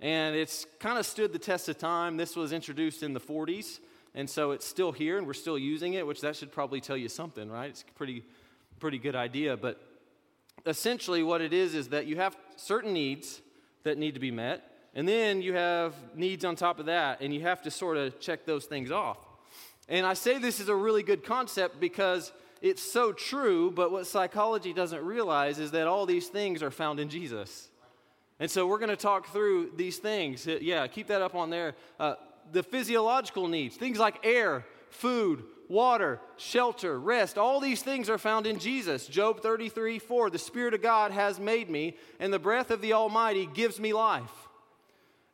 And 0.00 0.36
it's 0.36 0.66
kind 0.78 0.98
of 0.98 1.06
stood 1.06 1.32
the 1.32 1.38
test 1.38 1.68
of 1.68 1.78
time. 1.78 2.16
This 2.16 2.36
was 2.36 2.52
introduced 2.52 3.02
in 3.02 3.12
the 3.12 3.20
40s, 3.20 3.80
and 4.14 4.28
so 4.28 4.52
it's 4.52 4.66
still 4.66 4.92
here 4.92 5.18
and 5.18 5.26
we're 5.26 5.34
still 5.34 5.58
using 5.58 5.94
it, 5.94 6.06
which 6.06 6.20
that 6.20 6.36
should 6.36 6.52
probably 6.52 6.80
tell 6.80 6.96
you 6.96 7.08
something, 7.08 7.50
right? 7.50 7.70
It's 7.70 7.82
a 7.82 7.92
pretty, 7.94 8.24
pretty 8.78 8.98
good 8.98 9.16
idea. 9.16 9.56
But 9.56 9.80
essentially, 10.66 11.22
what 11.22 11.40
it 11.40 11.52
is 11.52 11.74
is 11.74 11.88
that 11.88 12.06
you 12.06 12.16
have 12.16 12.36
certain 12.56 12.92
needs 12.92 13.40
that 13.82 13.98
need 13.98 14.14
to 14.14 14.20
be 14.20 14.30
met, 14.30 14.73
and 14.94 15.08
then 15.08 15.42
you 15.42 15.54
have 15.54 15.94
needs 16.14 16.44
on 16.44 16.56
top 16.56 16.78
of 16.78 16.86
that, 16.86 17.20
and 17.20 17.34
you 17.34 17.40
have 17.42 17.62
to 17.62 17.70
sort 17.70 17.96
of 17.96 18.20
check 18.20 18.46
those 18.46 18.66
things 18.66 18.90
off. 18.90 19.18
And 19.88 20.06
I 20.06 20.14
say 20.14 20.38
this 20.38 20.60
is 20.60 20.68
a 20.68 20.74
really 20.74 21.02
good 21.02 21.24
concept 21.24 21.80
because 21.80 22.32
it's 22.62 22.82
so 22.82 23.12
true, 23.12 23.70
but 23.70 23.92
what 23.92 24.06
psychology 24.06 24.72
doesn't 24.72 25.04
realize 25.04 25.58
is 25.58 25.72
that 25.72 25.86
all 25.86 26.06
these 26.06 26.28
things 26.28 26.62
are 26.62 26.70
found 26.70 27.00
in 27.00 27.08
Jesus. 27.08 27.68
And 28.40 28.50
so 28.50 28.66
we're 28.66 28.78
going 28.78 28.88
to 28.90 28.96
talk 28.96 29.28
through 29.28 29.72
these 29.76 29.98
things. 29.98 30.46
Yeah, 30.46 30.86
keep 30.86 31.08
that 31.08 31.22
up 31.22 31.34
on 31.34 31.50
there. 31.50 31.74
Uh, 32.00 32.14
the 32.52 32.62
physiological 32.62 33.48
needs, 33.48 33.76
things 33.76 33.98
like 33.98 34.24
air, 34.24 34.64
food, 34.90 35.44
water, 35.68 36.20
shelter, 36.36 36.98
rest, 36.98 37.38
all 37.38 37.60
these 37.60 37.82
things 37.82 38.08
are 38.08 38.18
found 38.18 38.46
in 38.46 38.58
Jesus. 38.58 39.06
Job 39.06 39.40
33 39.40 39.98
4, 39.98 40.30
the 40.30 40.38
Spirit 40.38 40.74
of 40.74 40.82
God 40.82 41.10
has 41.10 41.38
made 41.38 41.68
me, 41.68 41.96
and 42.18 42.32
the 42.32 42.38
breath 42.38 42.70
of 42.70 42.80
the 42.80 42.92
Almighty 42.92 43.46
gives 43.46 43.78
me 43.78 43.92
life. 43.92 44.43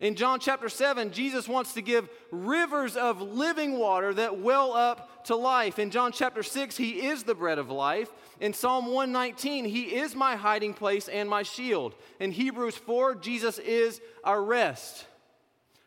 In 0.00 0.14
John 0.14 0.40
chapter 0.40 0.71
7, 0.71 1.12
Jesus 1.12 1.47
wants 1.47 1.75
to 1.75 1.83
give 1.83 2.09
rivers 2.30 2.97
of 2.97 3.21
living 3.21 3.78
water 3.78 4.14
that 4.14 4.38
well 4.38 4.73
up 4.73 5.25
to 5.25 5.37
life. 5.37 5.78
In 5.78 5.90
John 5.90 6.11
chapter 6.11 6.42
6, 6.42 6.76
He 6.76 7.07
is 7.07 7.23
the 7.23 7.35
bread 7.35 7.59
of 7.59 7.71
life. 7.71 8.11
In 8.40 8.54
Psalm 8.54 8.87
119, 8.87 9.66
He 9.66 9.97
is 9.97 10.14
my 10.14 10.37
hiding 10.37 10.73
place 10.73 11.07
and 11.07 11.28
my 11.28 11.42
shield. 11.42 11.95
In 12.19 12.33
Hebrews 12.33 12.76
4, 12.76 13.16
Jesus 13.16 13.59
is 13.59 14.00
our 14.25 14.42
rest. 14.42 15.04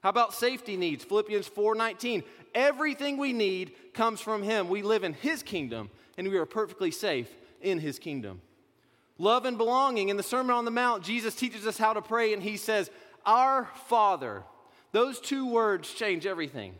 How 0.03 0.10
about 0.10 0.36
safety 0.36 0.77
needs? 0.77 1.03
Philippians 1.03 1.48
4:19. 1.48 2.24
Everything 2.53 3.17
we 3.17 3.34
need 3.34 3.74
comes 3.93 4.22
from 4.22 4.43
him. 4.43 4.67
We 4.67 4.84
live 4.84 5.03
in 5.03 5.13
his 5.13 5.41
kingdom 5.41 5.89
and 6.17 6.27
we 6.27 6.38
are 6.38 6.46
perfectly 6.46 6.91
safe 6.91 7.29
in 7.62 7.79
his 7.79 7.98
kingdom. 8.00 8.41
Love 9.17 9.46
and 9.46 9.58
belonging. 9.58 10.10
In 10.10 10.17
the 10.17 10.24
Sermon 10.24 10.55
on 10.55 10.65
the 10.65 10.72
Mount, 10.72 11.03
Jesus 11.03 11.36
teaches 11.36 11.65
us 11.65 11.77
how 11.77 11.93
to 11.93 12.01
pray, 12.01 12.34
and 12.34 12.41
he 12.43 12.58
says, 12.58 12.89
Our 13.25 13.69
Father. 13.87 14.43
Those 14.91 15.19
two 15.19 15.47
words 15.47 15.91
change 15.93 16.25
everything 16.25 16.75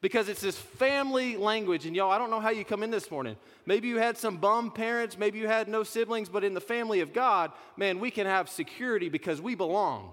because 0.00 0.28
it's 0.28 0.42
this 0.42 0.58
family 0.58 1.36
language. 1.36 1.86
And 1.86 1.96
y'all, 1.96 2.10
I 2.10 2.18
don't 2.18 2.28
know 2.28 2.40
how 2.40 2.50
you 2.50 2.64
come 2.64 2.82
in 2.82 2.90
this 2.90 3.10
morning. 3.10 3.36
Maybe 3.64 3.88
you 3.88 3.96
had 3.96 4.18
some 4.18 4.36
bum 4.36 4.70
parents, 4.70 5.16
maybe 5.16 5.38
you 5.38 5.46
had 5.46 5.66
no 5.66 5.82
siblings, 5.82 6.28
but 6.28 6.44
in 6.44 6.52
the 6.52 6.60
family 6.60 7.00
of 7.00 7.14
God, 7.14 7.52
man, 7.78 7.98
we 7.98 8.10
can 8.10 8.26
have 8.26 8.50
security 8.50 9.08
because 9.08 9.40
we 9.40 9.54
belong. 9.54 10.12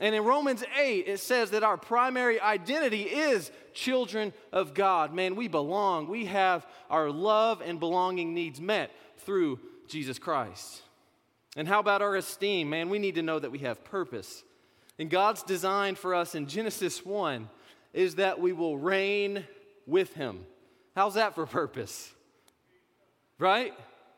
And 0.00 0.14
in 0.14 0.22
Romans 0.22 0.62
8, 0.78 1.08
it 1.08 1.18
says 1.18 1.50
that 1.52 1.64
our 1.64 1.76
primary 1.76 2.38
identity 2.40 3.04
is 3.04 3.50
children 3.72 4.32
of 4.52 4.74
God. 4.74 5.14
Man, 5.14 5.34
we 5.34 5.48
belong. 5.48 6.08
We 6.08 6.26
have 6.26 6.66
our 6.90 7.10
love 7.10 7.62
and 7.62 7.80
belonging 7.80 8.34
needs 8.34 8.60
met 8.60 8.90
through 9.18 9.58
Jesus 9.88 10.18
Christ. 10.18 10.82
And 11.56 11.66
how 11.66 11.80
about 11.80 12.02
our 12.02 12.16
esteem? 12.16 12.70
Man, 12.70 12.88
we 12.88 12.98
need 12.98 13.14
to 13.16 13.22
know 13.22 13.38
that 13.38 13.50
we 13.50 13.60
have 13.60 13.84
purpose. 13.84 14.44
And 14.98 15.08
God's 15.08 15.42
design 15.42 15.94
for 15.94 16.14
us 16.14 16.34
in 16.34 16.46
Genesis 16.46 17.04
1 17.04 17.48
is 17.92 18.16
that 18.16 18.40
we 18.40 18.52
will 18.52 18.76
reign 18.76 19.44
with 19.86 20.12
Him. 20.14 20.44
How's 20.94 21.14
that 21.14 21.34
for 21.34 21.46
purpose? 21.46 22.12
Right? 23.38 23.72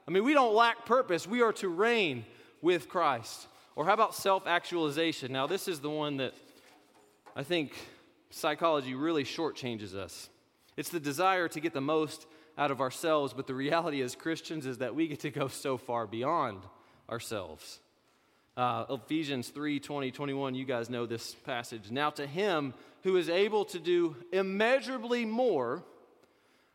I 0.08 0.10
mean, 0.10 0.24
we 0.24 0.34
don't 0.34 0.54
lack 0.54 0.86
purpose. 0.86 1.26
We 1.26 1.42
are 1.42 1.52
to 1.54 1.68
reign 1.68 2.24
with 2.62 2.88
Christ. 2.88 3.46
Or 3.76 3.84
how 3.84 3.92
about 3.92 4.14
self 4.14 4.46
actualization? 4.46 5.32
Now, 5.32 5.46
this 5.46 5.68
is 5.68 5.80
the 5.80 5.90
one 5.90 6.16
that 6.16 6.34
I 7.36 7.42
think 7.42 7.72
psychology 8.30 8.94
really 8.94 9.24
shortchanges 9.24 9.94
us. 9.94 10.28
It's 10.76 10.88
the 10.88 11.00
desire 11.00 11.48
to 11.48 11.60
get 11.60 11.74
the 11.74 11.80
most 11.80 12.26
out 12.58 12.70
of 12.70 12.80
ourselves, 12.80 13.32
but 13.32 13.46
the 13.46 13.54
reality 13.54 14.02
as 14.02 14.14
Christians 14.14 14.66
is 14.66 14.78
that 14.78 14.94
we 14.94 15.08
get 15.08 15.20
to 15.20 15.30
go 15.30 15.48
so 15.48 15.76
far 15.76 16.06
beyond 16.06 16.62
ourselves. 17.10 17.80
Uh, 18.56 18.84
Ephesians 18.90 19.48
3 19.48 19.80
20, 19.80 20.10
21, 20.10 20.54
you 20.54 20.64
guys 20.64 20.90
know 20.90 21.06
this 21.06 21.34
passage. 21.34 21.90
Now, 21.90 22.10
to 22.10 22.26
him 22.26 22.74
who 23.02 23.16
is 23.16 23.28
able 23.28 23.64
to 23.66 23.78
do 23.78 24.16
immeasurably 24.32 25.24
more 25.24 25.82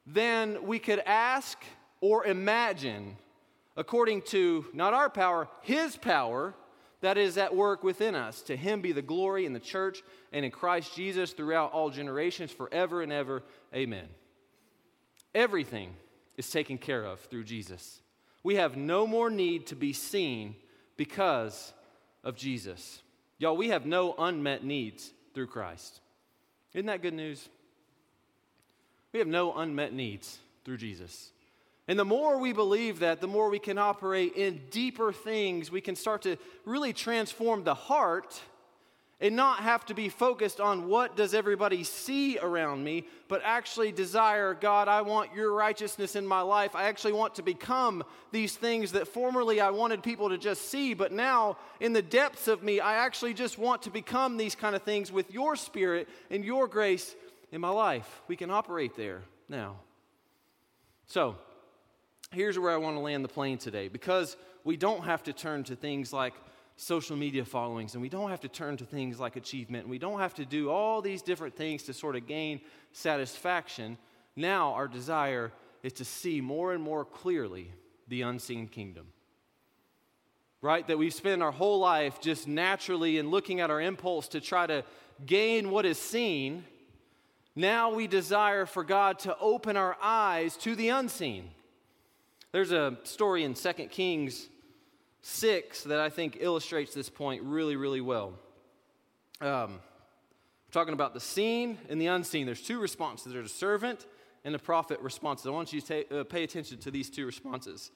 than 0.08 0.66
we 0.66 0.80
could 0.80 1.00
ask 1.00 1.58
or 2.02 2.26
imagine, 2.26 3.18
according 3.78 4.22
to 4.24 4.66
not 4.74 4.94
our 4.94 5.10
power, 5.10 5.48
his 5.62 5.96
power 5.96 6.54
that 7.02 7.18
is 7.18 7.38
at 7.38 7.56
work 7.56 7.84
within 7.84 8.16
us. 8.16 8.42
To 8.44 8.56
him 8.56 8.82
be 8.82 8.92
the 8.92 9.02
glory 9.02 9.46
in 9.46 9.54
the 9.54 9.60
church 9.60 10.02
and 10.32 10.44
in 10.44 10.52
Christ 10.52 10.96
Jesus 10.96 11.34
throughout 11.34 11.72
all 11.72 11.90
generations, 11.90 12.52
forever 12.52 13.02
and 13.02 13.12
ever. 13.12 13.44
Amen. 13.76 14.08
Everything 15.34 15.94
is 16.38 16.50
taken 16.50 16.78
care 16.78 17.04
of 17.04 17.20
through 17.20 17.44
Jesus. 17.44 18.02
We 18.46 18.58
have 18.58 18.78
no 18.78 19.08
more 19.08 19.32
need 19.32 19.66
to 19.68 19.76
be 19.76 19.92
seen 19.92 20.54
because 20.98 21.74
of 22.24 22.36
Jesus. 22.36 23.02
Y'all, 23.40 23.58
we 23.58 23.70
have 23.70 23.88
no 23.88 24.14
unmet 24.20 24.64
needs 24.64 25.12
through 25.34 25.48
Christ. 25.48 26.00
Isn't 26.76 26.86
that 26.86 27.02
good 27.02 27.16
news? 27.16 27.50
We 29.14 29.18
have 29.18 29.28
no 29.28 29.52
unmet 29.56 29.94
needs 29.94 30.38
through 30.64 30.78
Jesus. 30.78 31.32
And 31.88 31.98
the 31.98 32.06
more 32.06 32.38
we 32.38 32.54
believe 32.54 33.00
that, 33.00 33.20
the 33.20 33.28
more 33.28 33.50
we 33.50 33.58
can 33.58 33.80
operate 33.80 34.36
in 34.36 34.62
deeper 34.70 35.12
things. 35.12 35.72
We 35.72 35.82
can 35.82 35.96
start 35.96 36.22
to 36.22 36.38
really 36.66 36.94
transform 36.94 37.64
the 37.64 37.74
heart 37.74 38.40
and 39.22 39.36
not 39.36 39.60
have 39.60 39.86
to 39.86 39.94
be 39.94 40.10
focused 40.10 40.60
on 40.60 40.88
what 40.88 41.16
does 41.16 41.34
everybody 41.34 41.84
see 41.84 42.38
around 42.38 42.84
me, 42.84 43.06
but 43.30 43.42
actually 43.46 43.92
desire, 43.92 44.54
God, 44.54 44.90
I 44.90 45.02
want 45.02 45.34
your 45.34 45.54
righteousness 45.54 46.18
in 46.18 46.28
my 46.28 46.42
life. 46.42 46.76
I 46.76 46.86
actually 46.86 47.14
want 47.14 47.36
to 47.36 47.42
become 47.42 48.04
these 48.32 48.56
things 48.56 48.92
that 48.92 49.08
formerly 49.08 49.62
I 49.62 49.70
wanted 49.70 50.04
people 50.04 50.30
to 50.30 50.38
just 50.38 50.70
see, 50.70 50.94
but 50.94 51.14
now 51.14 51.58
in 51.80 51.94
the 51.94 52.02
depths 52.02 52.50
of 52.50 52.62
me, 52.62 52.82
I 52.82 53.06
actually 53.06 53.34
just 53.34 53.58
want 53.58 53.84
to 53.84 53.90
become 53.90 54.36
these 54.36 54.56
kind 54.56 54.76
of 54.76 54.84
things 54.84 55.12
with 55.12 55.34
your 55.34 55.56
spirit 55.56 56.10
and 56.30 56.44
your 56.44 56.68
grace 56.68 57.16
in 57.54 57.62
my 57.62 57.70
life. 57.70 58.22
We 58.28 58.36
can 58.36 58.52
operate 58.52 58.98
there 58.98 59.22
now. 59.48 59.78
So, 61.08 61.36
here's 62.32 62.60
where 62.60 62.72
I 62.72 62.78
want 62.78 62.98
to 62.98 63.00
land 63.00 63.24
the 63.24 63.30
plane 63.30 63.60
today 63.60 63.88
because 63.88 64.36
we 64.66 64.76
don't 64.76 65.06
have 65.06 65.24
to 65.24 65.34
turn 65.34 65.64
to 65.66 65.76
things 65.76 66.12
like 66.12 66.34
social 66.78 67.16
media 67.16 67.46
followings, 67.46 67.94
and 67.94 68.02
we 68.02 68.10
don't 68.10 68.30
have 68.30 68.42
to 68.42 68.48
turn 68.48 68.78
to 68.78 68.86
things 68.86 69.20
like 69.20 69.36
achievement, 69.36 69.84
and 69.84 69.92
we 69.92 69.98
don't 69.98 70.20
have 70.20 70.34
to 70.36 70.46
do 70.46 70.70
all 70.70 71.02
these 71.02 71.22
different 71.22 71.56
things 71.56 71.84
to 71.84 71.94
sort 71.94 72.16
of 72.16 72.28
gain 72.28 72.60
satisfaction. 72.92 73.98
Now, 74.36 74.74
our 74.74 74.88
desire 74.88 75.52
is 75.84 75.94
to 75.94 76.06
see 76.06 76.42
more 76.42 76.74
and 76.74 76.84
more 76.84 77.06
clearly 77.06 77.72
the 78.08 78.24
unseen 78.24 78.68
kingdom. 78.68 79.08
Right? 80.62 80.86
That 80.88 80.98
we've 80.98 81.14
spent 81.14 81.44
our 81.44 81.52
whole 81.52 81.80
life 81.80 82.20
just 82.20 82.48
naturally 82.48 83.20
and 83.20 83.30
looking 83.30 83.60
at 83.60 83.70
our 83.70 83.80
impulse 83.80 84.28
to 84.30 84.42
try 84.42 84.66
to 84.68 84.84
gain 85.26 85.70
what 85.70 85.86
is 85.86 85.98
seen. 85.98 86.66
Now 87.56 87.94
we 87.94 88.08
desire 88.08 88.66
for 88.66 88.84
God 88.84 89.20
to 89.20 89.38
open 89.38 89.78
our 89.78 89.96
eyes 90.02 90.58
to 90.58 90.76
the 90.76 90.90
unseen. 90.90 91.52
There's 92.52 92.72
a 92.72 92.98
story 93.04 93.44
in 93.44 93.54
2 93.54 93.74
Kings 93.92 94.48
6 95.28 95.86
that 95.86 96.00
I 96.00 96.10
think 96.10 96.38
illustrates 96.40 96.94
this 96.94 97.10
point 97.10 97.42
really, 97.42 97.76
really 97.76 98.00
well. 98.00 98.34
Um, 99.42 99.80
we're 100.68 100.72
talking 100.72 100.94
about 100.94 101.16
the 101.16 101.20
seen 101.20 101.80
and 101.90 102.00
the 102.00 102.06
unseen. 102.06 102.46
There's 102.46 102.62
two 102.62 102.80
responses 102.80 103.34
there's 103.34 103.52
a 103.52 103.56
servant 103.56 104.06
and 104.44 104.54
a 104.54 104.60
prophet 104.60 105.00
responses. 105.00 105.48
I 105.48 105.50
want 105.50 105.74
you 105.74 105.82
to 105.82 106.20
uh, 106.20 106.24
pay 106.26 106.44
attention 106.44 106.78
to 106.78 106.92
these 106.92 107.10
two 107.10 107.26
responses. 107.26 107.90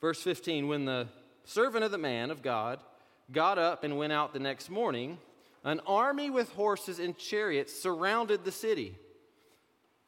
Verse 0.00 0.22
15 0.22 0.68
When 0.68 0.84
the 0.84 1.08
servant 1.44 1.82
of 1.82 1.90
the 1.90 1.98
man 1.98 2.30
of 2.30 2.40
God 2.40 2.78
got 3.32 3.58
up 3.58 3.82
and 3.82 3.98
went 3.98 4.12
out 4.12 4.32
the 4.32 4.38
next 4.38 4.70
morning, 4.70 5.18
an 5.64 5.80
army 5.88 6.30
with 6.30 6.52
horses 6.52 7.00
and 7.00 7.18
chariots 7.18 7.74
surrounded 7.74 8.44
the 8.44 8.52
city. 8.52 8.96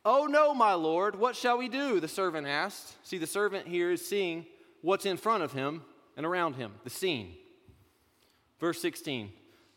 Oh 0.04 0.26
no, 0.26 0.54
my 0.54 0.74
lord, 0.74 1.16
what 1.16 1.34
shall 1.34 1.58
we 1.58 1.68
do? 1.68 1.98
The 1.98 2.06
servant 2.06 2.46
asked. 2.46 3.04
See, 3.04 3.18
the 3.18 3.26
servant 3.26 3.66
here 3.66 3.90
is 3.90 4.06
seeing 4.06 4.46
what's 4.80 5.06
in 5.06 5.16
front 5.16 5.42
of 5.42 5.52
him 5.52 5.82
and 6.16 6.26
around 6.26 6.54
him, 6.54 6.72
the 6.84 6.90
seen. 6.90 7.34
Verse 8.60 8.80
16 8.80 9.30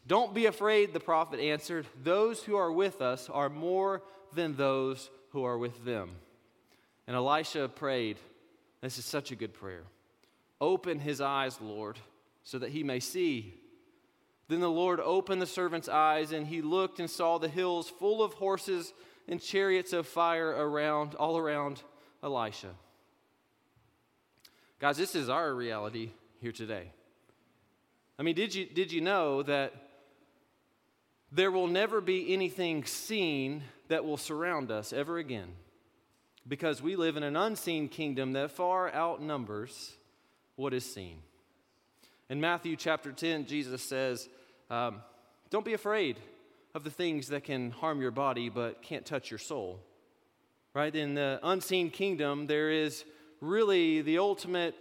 Don't 0.08 0.34
be 0.34 0.46
afraid, 0.46 0.94
the 0.94 1.00
prophet 1.00 1.40
answered. 1.40 1.88
Those 2.04 2.44
who 2.44 2.56
are 2.56 2.72
with 2.72 3.02
us 3.02 3.30
are 3.30 3.50
more 3.50 4.04
than 4.34 4.56
those 4.56 5.10
who 5.32 5.44
are 5.44 5.58
with 5.58 5.84
them. 5.84 6.12
And 7.08 7.16
Elisha 7.16 7.70
prayed. 7.70 8.18
This 8.82 8.98
is 8.98 9.06
such 9.06 9.32
a 9.32 9.36
good 9.36 9.54
prayer. 9.54 9.84
Open 10.62 11.00
his 11.00 11.22
eyes, 11.22 11.60
Lord, 11.60 11.98
so 12.44 12.60
that 12.60 12.70
he 12.70 12.84
may 12.84 13.00
see. 13.00 13.56
Then 14.48 14.60
the 14.60 14.70
Lord 14.70 15.00
opened 15.00 15.42
the 15.42 15.48
servant's 15.48 15.90
eyes, 15.90 16.32
and 16.32 16.46
he 16.46 16.62
looked 16.62 17.00
and 17.00 17.10
saw 17.10 17.40
the 17.40 17.50
hills 17.50 17.90
full 17.90 18.24
of 18.24 18.34
horses 18.34 18.94
and 19.28 19.42
chariots 19.42 19.92
of 19.92 20.06
fire 20.06 20.50
around, 20.50 21.16
all 21.16 21.38
around 21.38 21.82
Elisha. 22.24 22.70
Guys, 24.80 24.98
this 24.98 25.16
is 25.16 25.30
our 25.30 25.54
reality 25.54 26.12
here 26.42 26.52
today. 26.52 26.92
I 28.18 28.24
mean, 28.24 28.36
did 28.36 28.56
you, 28.56 28.66
did 28.66 28.92
you 28.92 29.02
know 29.02 29.44
that 29.44 29.74
there 31.32 31.52
will 31.52 31.68
never 31.68 32.02
be 32.02 32.34
anything 32.34 32.86
seen 32.86 33.64
that 33.88 34.06
will 34.06 34.18
surround 34.18 34.72
us 34.72 34.94
ever 34.94 35.18
again? 35.18 35.50
Because 36.48 36.82
we 36.82 36.96
live 36.96 37.18
in 37.18 37.24
an 37.24 37.36
unseen 37.36 37.90
kingdom 37.90 38.34
that 38.34 38.52
far 38.52 38.94
outnumbers 38.94 39.94
what 40.56 40.74
is 40.74 40.86
seen. 40.86 41.18
In 42.30 42.40
Matthew 42.40 42.76
chapter 42.76 43.12
10, 43.12 43.46
Jesus 43.46 43.82
says, 43.82 44.30
um, 44.70 45.02
Don't 45.50 45.66
be 45.66 45.74
afraid 45.74 46.18
of 46.74 46.84
the 46.84 46.92
things 46.92 47.28
that 47.30 47.44
can 47.44 47.72
harm 47.72 48.02
your 48.02 48.12
body 48.12 48.50
but 48.50 48.82
can't 48.82 49.06
touch 49.06 49.32
your 49.32 49.38
soul. 49.38 49.80
Right? 50.74 50.94
In 50.94 51.16
the 51.16 51.40
unseen 51.44 51.90
kingdom, 51.90 52.48
there 52.48 52.70
is 52.70 53.06
really 53.42 54.02
the 54.02 54.18
ultimate 54.18 54.76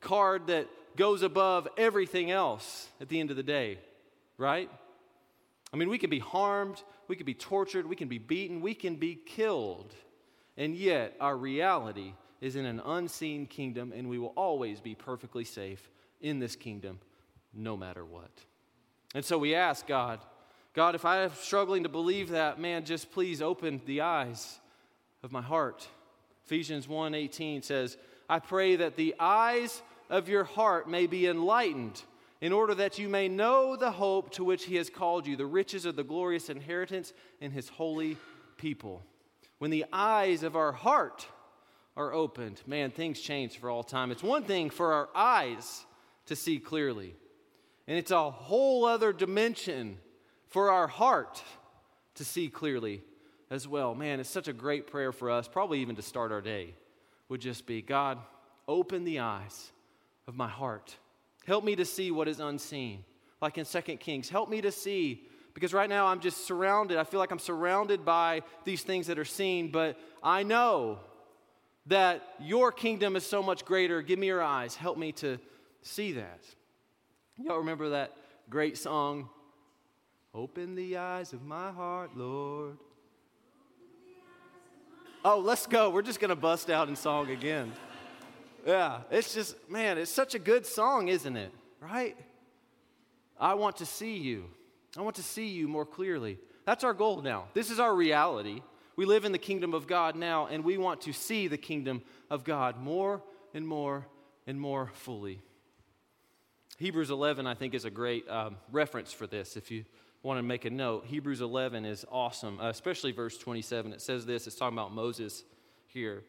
card 0.00 0.46
that 0.48 0.68
goes 0.96 1.22
above 1.22 1.68
everything 1.76 2.30
else 2.30 2.88
at 3.00 3.08
the 3.08 3.20
end 3.20 3.30
of 3.30 3.36
the 3.36 3.42
day, 3.42 3.78
right? 4.38 4.70
I 5.72 5.76
mean, 5.76 5.88
we 5.88 5.98
can 5.98 6.10
be 6.10 6.18
harmed, 6.18 6.82
we 7.08 7.16
can 7.16 7.26
be 7.26 7.34
tortured, 7.34 7.86
we 7.86 7.96
can 7.96 8.08
be 8.08 8.18
beaten, 8.18 8.60
we 8.60 8.74
can 8.74 8.96
be 8.96 9.14
killed. 9.14 9.94
And 10.56 10.74
yet, 10.74 11.16
our 11.20 11.36
reality 11.36 12.14
is 12.40 12.56
in 12.56 12.66
an 12.66 12.80
unseen 12.80 13.46
kingdom, 13.46 13.92
and 13.94 14.08
we 14.08 14.18
will 14.18 14.32
always 14.36 14.80
be 14.80 14.94
perfectly 14.94 15.44
safe 15.44 15.90
in 16.20 16.38
this 16.38 16.56
kingdom, 16.56 16.98
no 17.54 17.76
matter 17.76 18.04
what. 18.04 18.30
And 19.14 19.24
so 19.24 19.38
we 19.38 19.54
ask 19.54 19.86
God, 19.86 20.20
God, 20.72 20.94
if 20.94 21.04
I 21.04 21.22
am 21.22 21.32
struggling 21.34 21.82
to 21.82 21.88
believe 21.88 22.30
that, 22.30 22.60
man, 22.60 22.84
just 22.84 23.10
please 23.10 23.42
open 23.42 23.80
the 23.86 24.02
eyes 24.02 24.60
of 25.22 25.32
my 25.32 25.42
heart. 25.42 25.86
Ephesians 26.44 26.86
1:18 26.86 27.64
says, 27.64 27.96
I 28.28 28.38
pray 28.38 28.76
that 28.76 28.96
the 28.96 29.14
eyes 29.18 29.82
of 30.10 30.28
your 30.28 30.44
heart 30.44 30.90
may 30.90 31.06
be 31.06 31.26
enlightened, 31.26 32.02
in 32.40 32.52
order 32.52 32.74
that 32.74 32.98
you 32.98 33.08
may 33.08 33.28
know 33.28 33.76
the 33.76 33.92
hope 33.92 34.30
to 34.32 34.44
which 34.44 34.64
he 34.64 34.76
has 34.76 34.90
called 34.90 35.26
you, 35.26 35.36
the 35.36 35.46
riches 35.46 35.84
of 35.84 35.94
the 35.94 36.04
glorious 36.04 36.50
inheritance 36.50 37.12
in 37.40 37.50
his 37.50 37.68
holy 37.68 38.16
people. 38.56 39.02
When 39.58 39.70
the 39.70 39.84
eyes 39.92 40.42
of 40.42 40.56
our 40.56 40.72
heart 40.72 41.26
are 41.96 42.12
opened, 42.12 42.62
man, 42.66 42.90
things 42.90 43.20
change 43.20 43.58
for 43.58 43.70
all 43.70 43.82
time. 43.82 44.10
It's 44.10 44.22
one 44.22 44.44
thing 44.44 44.70
for 44.70 44.92
our 44.94 45.08
eyes 45.14 45.84
to 46.26 46.34
see 46.34 46.58
clearly, 46.58 47.14
and 47.86 47.98
it's 47.98 48.10
a 48.10 48.30
whole 48.30 48.84
other 48.84 49.12
dimension 49.12 49.98
for 50.48 50.70
our 50.70 50.86
heart 50.86 51.42
to 52.14 52.24
see 52.24 52.48
clearly 52.48 53.02
as 53.50 53.68
well. 53.68 53.94
Man, 53.94 54.18
it's 54.18 54.30
such 54.30 54.48
a 54.48 54.52
great 54.52 54.86
prayer 54.86 55.12
for 55.12 55.30
us, 55.30 55.46
probably 55.46 55.80
even 55.80 55.96
to 55.96 56.02
start 56.02 56.32
our 56.32 56.40
day, 56.40 56.74
would 57.28 57.40
just 57.40 57.66
be 57.66 57.82
God, 57.82 58.18
open 58.66 59.04
the 59.04 59.20
eyes 59.20 59.72
of 60.30 60.36
my 60.36 60.48
heart. 60.48 60.96
Help 61.44 61.64
me 61.64 61.74
to 61.74 61.84
see 61.84 62.12
what 62.12 62.28
is 62.28 62.38
unseen. 62.38 63.04
Like 63.42 63.58
in 63.58 63.64
Second 63.64 63.98
Kings, 63.98 64.30
help 64.30 64.48
me 64.48 64.60
to 64.60 64.70
see 64.70 65.24
because 65.54 65.74
right 65.74 65.88
now 65.88 66.06
I'm 66.06 66.20
just 66.20 66.46
surrounded. 66.46 66.98
I 66.98 67.04
feel 67.04 67.18
like 67.18 67.32
I'm 67.32 67.40
surrounded 67.40 68.04
by 68.04 68.42
these 68.64 68.82
things 68.82 69.08
that 69.08 69.18
are 69.18 69.24
seen, 69.24 69.72
but 69.72 69.98
I 70.22 70.44
know 70.44 71.00
that 71.86 72.22
your 72.38 72.70
kingdom 72.70 73.16
is 73.16 73.26
so 73.26 73.42
much 73.42 73.64
greater. 73.64 74.02
Give 74.02 74.20
me 74.20 74.28
your 74.28 74.40
eyes. 74.40 74.76
Help 74.76 74.96
me 74.96 75.10
to 75.12 75.38
see 75.82 76.12
that. 76.12 76.44
Y'all 77.36 77.58
remember 77.58 77.88
that 77.88 78.12
great 78.48 78.78
song? 78.78 79.28
Open 80.32 80.76
the 80.76 80.96
eyes 80.96 81.32
of 81.32 81.42
my 81.42 81.72
heart, 81.72 82.16
Lord. 82.16 82.76
Oh, 85.24 85.40
let's 85.40 85.66
go. 85.66 85.90
We're 85.90 86.02
just 86.02 86.20
going 86.20 86.28
to 86.28 86.36
bust 86.36 86.70
out 86.70 86.88
in 86.88 86.94
song 86.94 87.30
again. 87.30 87.72
Yeah, 88.66 89.00
it's 89.10 89.34
just, 89.34 89.56
man, 89.70 89.98
it's 89.98 90.10
such 90.10 90.34
a 90.34 90.38
good 90.38 90.66
song, 90.66 91.08
isn't 91.08 91.36
it? 91.36 91.52
Right? 91.80 92.16
I 93.38 93.54
want 93.54 93.76
to 93.76 93.86
see 93.86 94.18
you. 94.18 94.44
I 94.96 95.02
want 95.02 95.16
to 95.16 95.22
see 95.22 95.48
you 95.48 95.68
more 95.68 95.86
clearly. 95.86 96.38
That's 96.66 96.84
our 96.84 96.94
goal 96.94 97.22
now. 97.22 97.46
This 97.54 97.70
is 97.70 97.80
our 97.80 97.94
reality. 97.94 98.62
We 98.96 99.06
live 99.06 99.24
in 99.24 99.32
the 99.32 99.38
kingdom 99.38 99.72
of 99.72 99.86
God 99.86 100.14
now, 100.14 100.46
and 100.46 100.62
we 100.62 100.76
want 100.76 101.00
to 101.02 101.12
see 101.12 101.48
the 101.48 101.56
kingdom 101.56 102.02
of 102.28 102.44
God 102.44 102.78
more 102.78 103.22
and 103.54 103.66
more 103.66 104.06
and 104.46 104.60
more 104.60 104.90
fully. 104.94 105.40
Hebrews 106.76 107.10
11, 107.10 107.46
I 107.46 107.54
think, 107.54 107.74
is 107.74 107.84
a 107.84 107.90
great 107.90 108.28
um, 108.28 108.56
reference 108.70 109.12
for 109.12 109.26
this. 109.26 109.56
If 109.56 109.70
you 109.70 109.84
want 110.22 110.38
to 110.38 110.42
make 110.42 110.64
a 110.64 110.70
note, 110.70 111.06
Hebrews 111.06 111.40
11 111.40 111.84
is 111.84 112.04
awesome, 112.10 112.60
uh, 112.60 112.68
especially 112.68 113.12
verse 113.12 113.38
27. 113.38 113.92
It 113.92 114.02
says 114.02 114.26
this 114.26 114.46
it's 114.46 114.56
talking 114.56 114.76
about 114.76 114.92
Moses 114.92 115.44
here. 115.86 116.22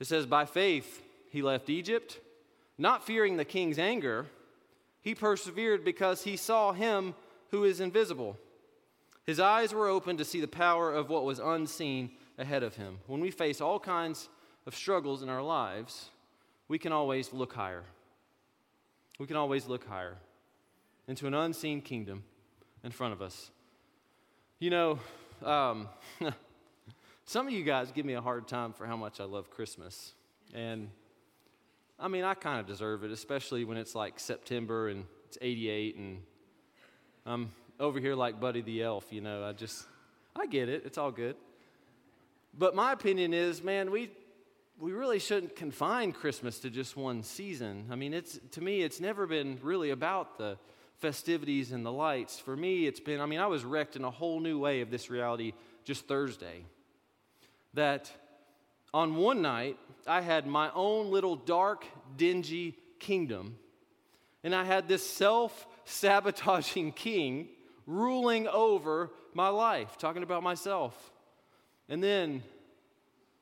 It 0.00 0.06
says, 0.06 0.26
By 0.26 0.44
faith 0.44 1.02
he 1.34 1.42
left 1.42 1.68
Egypt, 1.68 2.20
not 2.78 3.04
fearing 3.04 3.36
the 3.36 3.44
king's 3.44 3.76
anger. 3.76 4.26
He 5.02 5.16
persevered 5.16 5.84
because 5.84 6.22
he 6.22 6.36
saw 6.36 6.72
him 6.72 7.16
who 7.50 7.64
is 7.64 7.80
invisible. 7.80 8.38
His 9.26 9.40
eyes 9.40 9.74
were 9.74 9.88
open 9.88 10.16
to 10.18 10.24
see 10.24 10.40
the 10.40 10.46
power 10.46 10.92
of 10.92 11.10
what 11.10 11.24
was 11.24 11.40
unseen 11.40 12.12
ahead 12.38 12.62
of 12.62 12.76
him. 12.76 13.00
When 13.08 13.20
we 13.20 13.32
face 13.32 13.60
all 13.60 13.80
kinds 13.80 14.28
of 14.64 14.76
struggles 14.76 15.24
in 15.24 15.28
our 15.28 15.42
lives, 15.42 16.10
we 16.68 16.78
can 16.78 16.92
always 16.92 17.32
look 17.32 17.52
higher. 17.52 17.82
We 19.18 19.26
can 19.26 19.36
always 19.36 19.66
look 19.66 19.88
higher 19.88 20.18
into 21.08 21.26
an 21.26 21.34
unseen 21.34 21.80
kingdom 21.80 22.22
in 22.84 22.92
front 22.92 23.12
of 23.12 23.20
us. 23.20 23.50
You 24.60 24.70
know, 24.70 24.98
um, 25.42 25.88
some 27.24 27.48
of 27.48 27.52
you 27.52 27.64
guys 27.64 27.90
give 27.90 28.06
me 28.06 28.12
a 28.14 28.20
hard 28.20 28.46
time 28.46 28.72
for 28.72 28.86
how 28.86 28.96
much 28.96 29.18
I 29.18 29.24
love 29.24 29.50
Christmas. 29.50 30.14
And 30.54 30.90
I 31.98 32.08
mean, 32.08 32.24
I 32.24 32.34
kind 32.34 32.60
of 32.60 32.66
deserve 32.66 33.04
it, 33.04 33.10
especially 33.10 33.64
when 33.64 33.76
it's 33.76 33.94
like 33.94 34.18
September 34.18 34.88
and 34.88 35.04
it's 35.26 35.38
88 35.40 35.96
and 35.96 36.22
I'm 37.24 37.52
over 37.80 38.00
here 38.00 38.14
like 38.14 38.40
Buddy 38.40 38.62
the 38.62 38.82
Elf, 38.82 39.12
you 39.12 39.20
know. 39.20 39.44
I 39.44 39.52
just, 39.52 39.86
I 40.36 40.46
get 40.46 40.68
it. 40.68 40.82
It's 40.84 40.98
all 40.98 41.10
good. 41.10 41.36
But 42.56 42.74
my 42.74 42.92
opinion 42.92 43.32
is, 43.32 43.62
man, 43.62 43.90
we, 43.90 44.10
we 44.78 44.92
really 44.92 45.18
shouldn't 45.18 45.56
confine 45.56 46.12
Christmas 46.12 46.58
to 46.60 46.70
just 46.70 46.96
one 46.96 47.22
season. 47.22 47.86
I 47.90 47.96
mean, 47.96 48.12
it's, 48.12 48.38
to 48.52 48.60
me, 48.60 48.82
it's 48.82 49.00
never 49.00 49.26
been 49.26 49.58
really 49.62 49.90
about 49.90 50.36
the 50.36 50.58
festivities 50.98 51.72
and 51.72 51.84
the 51.84 51.92
lights. 51.92 52.38
For 52.38 52.56
me, 52.56 52.86
it's 52.86 53.00
been, 53.00 53.20
I 53.20 53.26
mean, 53.26 53.40
I 53.40 53.46
was 53.46 53.64
wrecked 53.64 53.96
in 53.96 54.04
a 54.04 54.10
whole 54.10 54.40
new 54.40 54.58
way 54.58 54.80
of 54.80 54.90
this 54.90 55.10
reality 55.10 55.52
just 55.84 56.06
Thursday. 56.06 56.64
That 57.74 58.10
on 58.94 59.16
one 59.16 59.42
night, 59.42 59.76
I 60.06 60.20
had 60.20 60.46
my 60.46 60.70
own 60.72 61.10
little 61.10 61.34
dark, 61.34 61.84
dingy 62.16 62.78
kingdom, 63.00 63.56
and 64.44 64.54
I 64.54 64.62
had 64.62 64.86
this 64.86 65.04
self 65.04 65.66
sabotaging 65.84 66.92
king 66.96 67.48
ruling 67.86 68.46
over 68.46 69.10
my 69.34 69.48
life, 69.48 69.98
talking 69.98 70.22
about 70.22 70.44
myself. 70.44 71.12
And 71.88 72.02
then, 72.02 72.44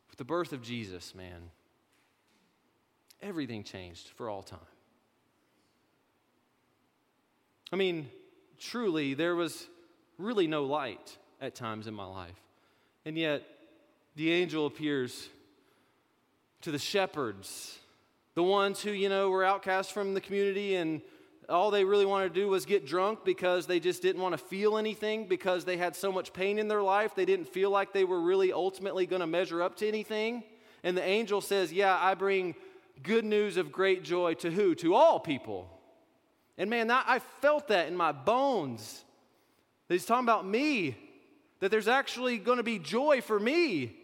with 0.09 0.17
the 0.17 0.25
birth 0.25 0.55
of 0.55 0.62
Jesus, 0.62 1.15
man, 1.15 1.51
everything 3.21 3.62
changed 3.62 4.09
for 4.17 4.31
all 4.31 4.43
time. 4.43 4.59
I 7.71 7.77
mean, 7.77 8.09
truly, 8.59 9.12
there 9.12 9.37
was 9.37 9.67
really 10.17 10.47
no 10.47 10.65
light 10.65 11.19
at 11.43 11.55
times 11.55 11.87
in 11.87 11.95
my 11.95 12.07
life. 12.07 12.41
And 13.05 13.19
yet, 13.19 13.43
the 14.17 14.33
angel 14.33 14.67
appears 14.67 15.29
to 16.62 16.70
the 16.70 16.79
shepherds, 16.79 17.79
the 18.35 18.42
ones 18.42 18.81
who, 18.81 18.90
you 18.90 19.09
know, 19.09 19.31
were 19.31 19.44
outcast 19.44 19.92
from 19.92 20.14
the 20.14 20.20
community 20.20 20.77
and 20.77 21.03
all 21.48 21.70
they 21.70 21.85
really 21.85 22.07
wanted 22.07 22.33
to 22.33 22.40
do 22.40 22.48
was 22.48 22.64
get 22.64 22.87
drunk 22.87 23.25
because 23.25 23.66
they 23.66 23.81
just 23.81 24.01
didn't 24.01 24.22
want 24.22 24.33
to 24.33 24.38
feel 24.38 24.79
anything 24.79 25.27
because 25.27 25.64
they 25.64 25.77
had 25.77 25.94
so 25.94 26.11
much 26.11 26.33
pain 26.33 26.59
in 26.59 26.68
their 26.68 26.83
life. 26.83 27.14
They 27.14 27.25
didn't 27.25 27.48
feel 27.48 27.70
like 27.70 27.92
they 27.92 28.05
were 28.05 28.20
really 28.20 28.53
ultimately 28.53 29.07
going 29.07 29.20
to 29.20 29.27
measure 29.27 29.62
up 29.62 29.77
to 29.79 29.88
anything. 29.88 30.44
And 30.83 30.96
the 30.96 31.03
angel 31.03 31.40
says, 31.40 31.72
Yeah, 31.72 31.96
I 32.01 32.14
bring 32.14 32.55
good 33.03 33.25
news 33.25 33.57
of 33.57 33.72
great 33.72 34.05
joy 34.05 34.35
to 34.35 34.51
who? 34.51 34.75
To 34.77 34.94
all 34.94 35.20
people. 35.20 35.68
And 36.57 36.70
man, 36.70 36.90
I 36.90 37.20
felt 37.40 37.68
that 37.68 37.88
in 37.88 37.96
my 37.96 38.12
bones. 38.12 39.05
He's 39.88 40.07
talking 40.07 40.25
about 40.25 40.46
me, 40.46 40.96
that 41.61 41.70
there's 41.70 41.88
actually 41.88 42.38
going 42.38 42.59
to 42.59 42.62
be 42.62 42.79
joy 42.79 43.20
for 43.20 43.38
me. 43.38 43.96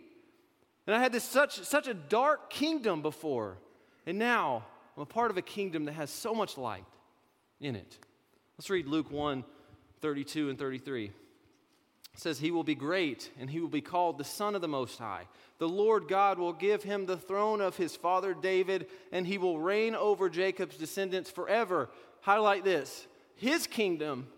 And 0.88 0.96
I 0.96 1.00
had 1.00 1.12
this 1.12 1.22
such, 1.22 1.62
such 1.64 1.86
a 1.86 1.92
dark 1.92 2.48
kingdom 2.48 3.02
before. 3.02 3.58
And 4.06 4.18
now 4.18 4.64
I'm 4.96 5.02
a 5.02 5.06
part 5.06 5.30
of 5.30 5.36
a 5.36 5.42
kingdom 5.42 5.84
that 5.84 5.92
has 5.92 6.08
so 6.08 6.34
much 6.34 6.56
light 6.56 6.86
in 7.60 7.76
it. 7.76 7.98
Let's 8.56 8.70
read 8.70 8.88
Luke 8.88 9.10
1 9.10 9.44
32 10.00 10.48
and 10.48 10.58
33. 10.58 11.04
It 11.04 11.12
says, 12.14 12.38
He 12.38 12.50
will 12.50 12.64
be 12.64 12.74
great, 12.74 13.30
and 13.38 13.50
he 13.50 13.60
will 13.60 13.68
be 13.68 13.82
called 13.82 14.16
the 14.16 14.24
Son 14.24 14.54
of 14.54 14.62
the 14.62 14.68
Most 14.68 14.98
High. 14.98 15.26
The 15.58 15.68
Lord 15.68 16.08
God 16.08 16.38
will 16.38 16.54
give 16.54 16.84
him 16.84 17.04
the 17.04 17.18
throne 17.18 17.60
of 17.60 17.76
his 17.76 17.94
father 17.94 18.32
David, 18.32 18.86
and 19.12 19.26
he 19.26 19.36
will 19.36 19.60
reign 19.60 19.94
over 19.94 20.30
Jacob's 20.30 20.78
descendants 20.78 21.30
forever. 21.30 21.90
Highlight 22.22 22.64
this 22.64 23.06
His 23.36 23.66
kingdom 23.66 24.28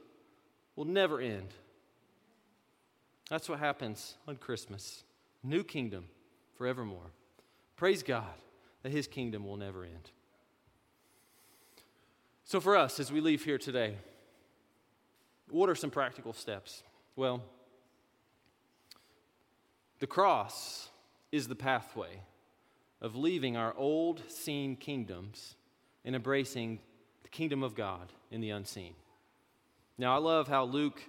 will 0.74 0.84
never 0.84 1.20
end. 1.20 1.54
That's 3.28 3.48
what 3.48 3.60
happens 3.60 4.16
on 4.26 4.34
Christmas. 4.34 5.04
New 5.44 5.62
kingdom 5.62 6.06
forevermore. 6.60 7.10
Praise 7.74 8.02
God 8.02 8.34
that 8.82 8.92
his 8.92 9.06
kingdom 9.06 9.46
will 9.46 9.56
never 9.56 9.82
end. 9.82 10.10
So, 12.44 12.60
for 12.60 12.76
us, 12.76 13.00
as 13.00 13.10
we 13.10 13.22
leave 13.22 13.42
here 13.46 13.56
today, 13.56 13.96
what 15.48 15.70
are 15.70 15.74
some 15.74 15.90
practical 15.90 16.34
steps? 16.34 16.82
Well, 17.16 17.42
the 20.00 20.06
cross 20.06 20.90
is 21.32 21.48
the 21.48 21.54
pathway 21.54 22.20
of 23.00 23.16
leaving 23.16 23.56
our 23.56 23.74
old 23.74 24.22
seen 24.28 24.76
kingdoms 24.76 25.54
and 26.04 26.14
embracing 26.14 26.78
the 27.22 27.30
kingdom 27.30 27.62
of 27.62 27.74
God 27.74 28.12
in 28.30 28.42
the 28.42 28.50
unseen. 28.50 28.92
Now, 29.96 30.14
I 30.14 30.18
love 30.18 30.46
how 30.46 30.64
Luke 30.64 31.00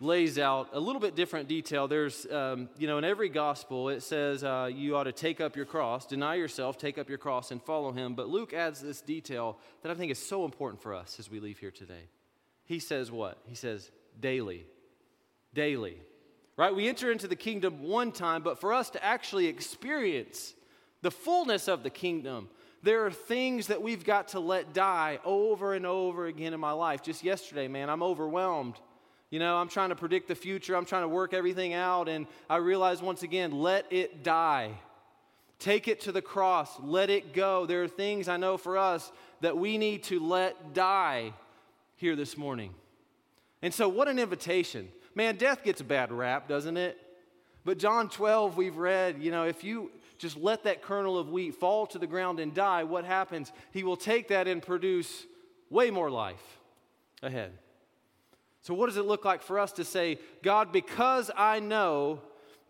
lays 0.00 0.38
out 0.38 0.70
a 0.72 0.80
little 0.80 1.00
bit 1.00 1.14
different 1.14 1.46
detail. 1.46 1.86
There's, 1.86 2.26
um, 2.32 2.70
you 2.78 2.86
know, 2.86 2.96
in 2.96 3.04
every 3.04 3.28
gospel, 3.28 3.90
it 3.90 4.02
says 4.02 4.42
uh, 4.42 4.70
you 4.72 4.96
ought 4.96 5.04
to 5.04 5.12
take 5.12 5.40
up 5.42 5.56
your 5.56 5.66
cross, 5.66 6.06
deny 6.06 6.36
yourself, 6.36 6.78
take 6.78 6.96
up 6.96 7.08
your 7.08 7.18
cross, 7.18 7.50
and 7.50 7.62
follow 7.62 7.92
him. 7.92 8.14
But 8.14 8.28
Luke 8.28 8.54
adds 8.54 8.80
this 8.80 9.02
detail 9.02 9.58
that 9.82 9.92
I 9.92 9.94
think 9.94 10.10
is 10.10 10.18
so 10.18 10.46
important 10.46 10.82
for 10.82 10.94
us 10.94 11.18
as 11.18 11.30
we 11.30 11.38
leave 11.38 11.58
here 11.58 11.70
today. 11.70 12.08
He 12.64 12.78
says 12.78 13.12
what? 13.12 13.38
He 13.46 13.54
says, 13.54 13.90
daily. 14.18 14.64
Daily. 15.52 15.98
Right? 16.56 16.74
We 16.74 16.88
enter 16.88 17.12
into 17.12 17.28
the 17.28 17.36
kingdom 17.36 17.82
one 17.82 18.10
time, 18.10 18.42
but 18.42 18.58
for 18.58 18.72
us 18.72 18.90
to 18.90 19.04
actually 19.04 19.46
experience 19.46 20.54
the 21.02 21.10
fullness 21.10 21.68
of 21.68 21.82
the 21.82 21.90
kingdom, 21.90 22.48
there 22.82 23.04
are 23.04 23.10
things 23.10 23.66
that 23.66 23.82
we've 23.82 24.04
got 24.04 24.28
to 24.28 24.40
let 24.40 24.72
die 24.72 25.18
over 25.26 25.74
and 25.74 25.84
over 25.84 26.26
again 26.26 26.54
in 26.54 26.60
my 26.60 26.72
life. 26.72 27.02
Just 27.02 27.22
yesterday, 27.22 27.68
man, 27.68 27.90
I'm 27.90 28.02
overwhelmed 28.02 28.76
you 29.30 29.38
know, 29.38 29.56
I'm 29.56 29.68
trying 29.68 29.90
to 29.90 29.96
predict 29.96 30.28
the 30.28 30.34
future, 30.34 30.76
I'm 30.76 30.84
trying 30.84 31.02
to 31.02 31.08
work 31.08 31.32
everything 31.32 31.72
out, 31.72 32.08
and 32.08 32.26
I 32.48 32.56
realize 32.56 33.00
once 33.00 33.22
again, 33.22 33.52
let 33.52 33.86
it 33.90 34.24
die. 34.24 34.72
Take 35.60 35.88
it 35.88 36.00
to 36.02 36.12
the 36.12 36.22
cross, 36.22 36.70
let 36.80 37.10
it 37.10 37.32
go. 37.32 37.66
There 37.66 37.82
are 37.82 37.88
things 37.88 38.28
I 38.28 38.36
know 38.38 38.56
for 38.56 38.76
us 38.76 39.12
that 39.40 39.56
we 39.56 39.78
need 39.78 40.02
to 40.04 40.18
let 40.18 40.74
die 40.74 41.32
here 41.96 42.16
this 42.16 42.36
morning. 42.36 42.74
And 43.62 43.72
so, 43.72 43.88
what 43.88 44.08
an 44.08 44.18
invitation. 44.18 44.88
Man, 45.14 45.36
death 45.36 45.62
gets 45.62 45.80
a 45.80 45.84
bad 45.84 46.12
rap, 46.12 46.48
doesn't 46.48 46.76
it? 46.76 46.98
But 47.64 47.78
John 47.78 48.08
12, 48.08 48.56
we've 48.56 48.76
read, 48.78 49.22
you 49.22 49.30
know, 49.30 49.44
if 49.44 49.62
you 49.62 49.90
just 50.18 50.36
let 50.36 50.64
that 50.64 50.82
kernel 50.82 51.18
of 51.18 51.30
wheat 51.30 51.54
fall 51.54 51.86
to 51.88 51.98
the 51.98 52.06
ground 52.06 52.40
and 52.40 52.54
die, 52.54 52.84
what 52.84 53.04
happens? 53.04 53.52
He 53.72 53.84
will 53.84 53.96
take 53.96 54.28
that 54.28 54.48
and 54.48 54.62
produce 54.62 55.26
way 55.68 55.90
more 55.90 56.10
life 56.10 56.58
ahead. 57.22 57.52
So, 58.62 58.74
what 58.74 58.86
does 58.86 58.96
it 58.96 59.06
look 59.06 59.24
like 59.24 59.42
for 59.42 59.58
us 59.58 59.72
to 59.72 59.84
say, 59.84 60.18
God, 60.42 60.72
because 60.72 61.30
I 61.36 61.60
know 61.60 62.20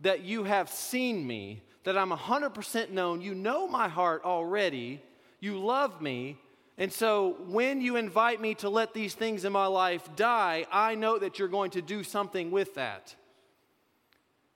that 0.01 0.23
you 0.23 0.45
have 0.45 0.71
seen 0.71 1.27
me, 1.27 1.63
that 1.85 1.99
I'm 1.99 2.11
100% 2.11 2.91
known, 2.91 3.21
you 3.21 3.35
know 3.35 3.67
my 3.67 3.89
heart 3.89 4.23
already, 4.25 5.03
you 5.41 5.59
love 5.59 6.01
me, 6.01 6.39
and 6.81 6.91
so 6.91 7.37
when 7.47 7.83
you 7.83 7.97
invite 7.97 8.41
me 8.41 8.55
to 8.57 8.71
let 8.71 8.95
these 8.95 9.13
things 9.13 9.45
in 9.45 9.53
my 9.53 9.67
life 9.67 10.09
die, 10.17 10.67
I 10.73 10.95
know 10.95 11.19
that 11.19 11.39
you're 11.39 11.49
going 11.49 11.73
to 11.73 11.83
do 11.83 12.03
something 12.03 12.51
with 12.51 12.75
that. 12.77 13.15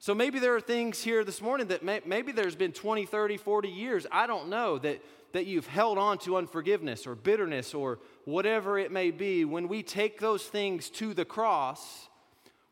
So 0.04 0.14
maybe 0.14 0.38
there 0.38 0.54
are 0.54 0.60
things 0.60 1.02
here 1.02 1.24
this 1.24 1.40
morning 1.40 1.68
that 1.68 1.82
may, 1.82 2.02
maybe 2.04 2.30
there's 2.30 2.54
been 2.54 2.72
20, 2.72 3.06
30, 3.06 3.38
40 3.38 3.68
years, 3.70 4.06
I 4.12 4.26
don't 4.26 4.50
know, 4.50 4.76
that, 4.80 5.02
that 5.32 5.46
you've 5.46 5.66
held 5.66 5.96
on 5.96 6.18
to 6.18 6.36
unforgiveness 6.36 7.06
or 7.06 7.14
bitterness 7.14 7.72
or 7.72 8.00
whatever 8.26 8.78
it 8.78 8.92
may 8.92 9.10
be. 9.10 9.46
When 9.46 9.66
we 9.66 9.82
take 9.82 10.20
those 10.20 10.44
things 10.44 10.90
to 10.90 11.14
the 11.14 11.24
cross, 11.24 12.10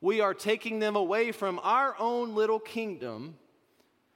we 0.03 0.21
are 0.21 0.35
taking 0.35 0.79
them 0.79 0.95
away 0.95 1.33
from 1.33 1.59
our 1.63 1.97
own 1.99 2.35
little 2.35 2.59
kingdom 2.59 3.37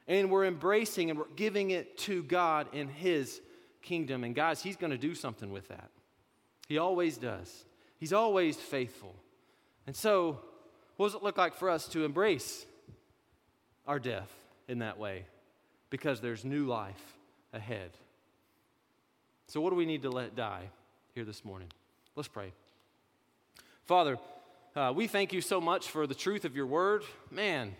and 0.06 0.30
we're 0.30 0.44
embracing 0.44 1.08
and 1.08 1.18
we're 1.18 1.24
giving 1.36 1.70
it 1.70 1.96
to 2.00 2.22
God 2.22 2.66
in 2.74 2.86
His 2.86 3.40
kingdom. 3.80 4.24
And 4.24 4.34
guys, 4.34 4.62
He's 4.62 4.76
going 4.76 4.92
to 4.92 4.98
do 4.98 5.14
something 5.14 5.50
with 5.50 5.68
that. 5.68 5.88
He 6.68 6.76
always 6.76 7.16
does, 7.16 7.64
He's 7.96 8.12
always 8.12 8.56
faithful. 8.56 9.14
And 9.86 9.96
so, 9.96 10.38
what 10.98 11.06
does 11.06 11.14
it 11.14 11.22
look 11.22 11.38
like 11.38 11.54
for 11.54 11.70
us 11.70 11.88
to 11.88 12.04
embrace 12.04 12.66
our 13.86 13.98
death 13.98 14.30
in 14.68 14.80
that 14.80 14.98
way 14.98 15.24
because 15.90 16.20
there's 16.20 16.44
new 16.44 16.66
life 16.66 17.16
ahead. 17.52 17.90
So, 19.48 19.60
what 19.60 19.70
do 19.70 19.76
we 19.76 19.86
need 19.86 20.02
to 20.02 20.10
let 20.10 20.34
die 20.34 20.68
here 21.14 21.24
this 21.24 21.44
morning? 21.44 21.68
Let's 22.16 22.28
pray. 22.28 22.52
Father, 23.84 24.18
uh, 24.74 24.92
we 24.94 25.06
thank 25.06 25.32
you 25.32 25.40
so 25.40 25.60
much 25.60 25.88
for 25.88 26.06
the 26.06 26.14
truth 26.14 26.44
of 26.44 26.56
your 26.56 26.66
word. 26.66 27.04
Man, 27.30 27.74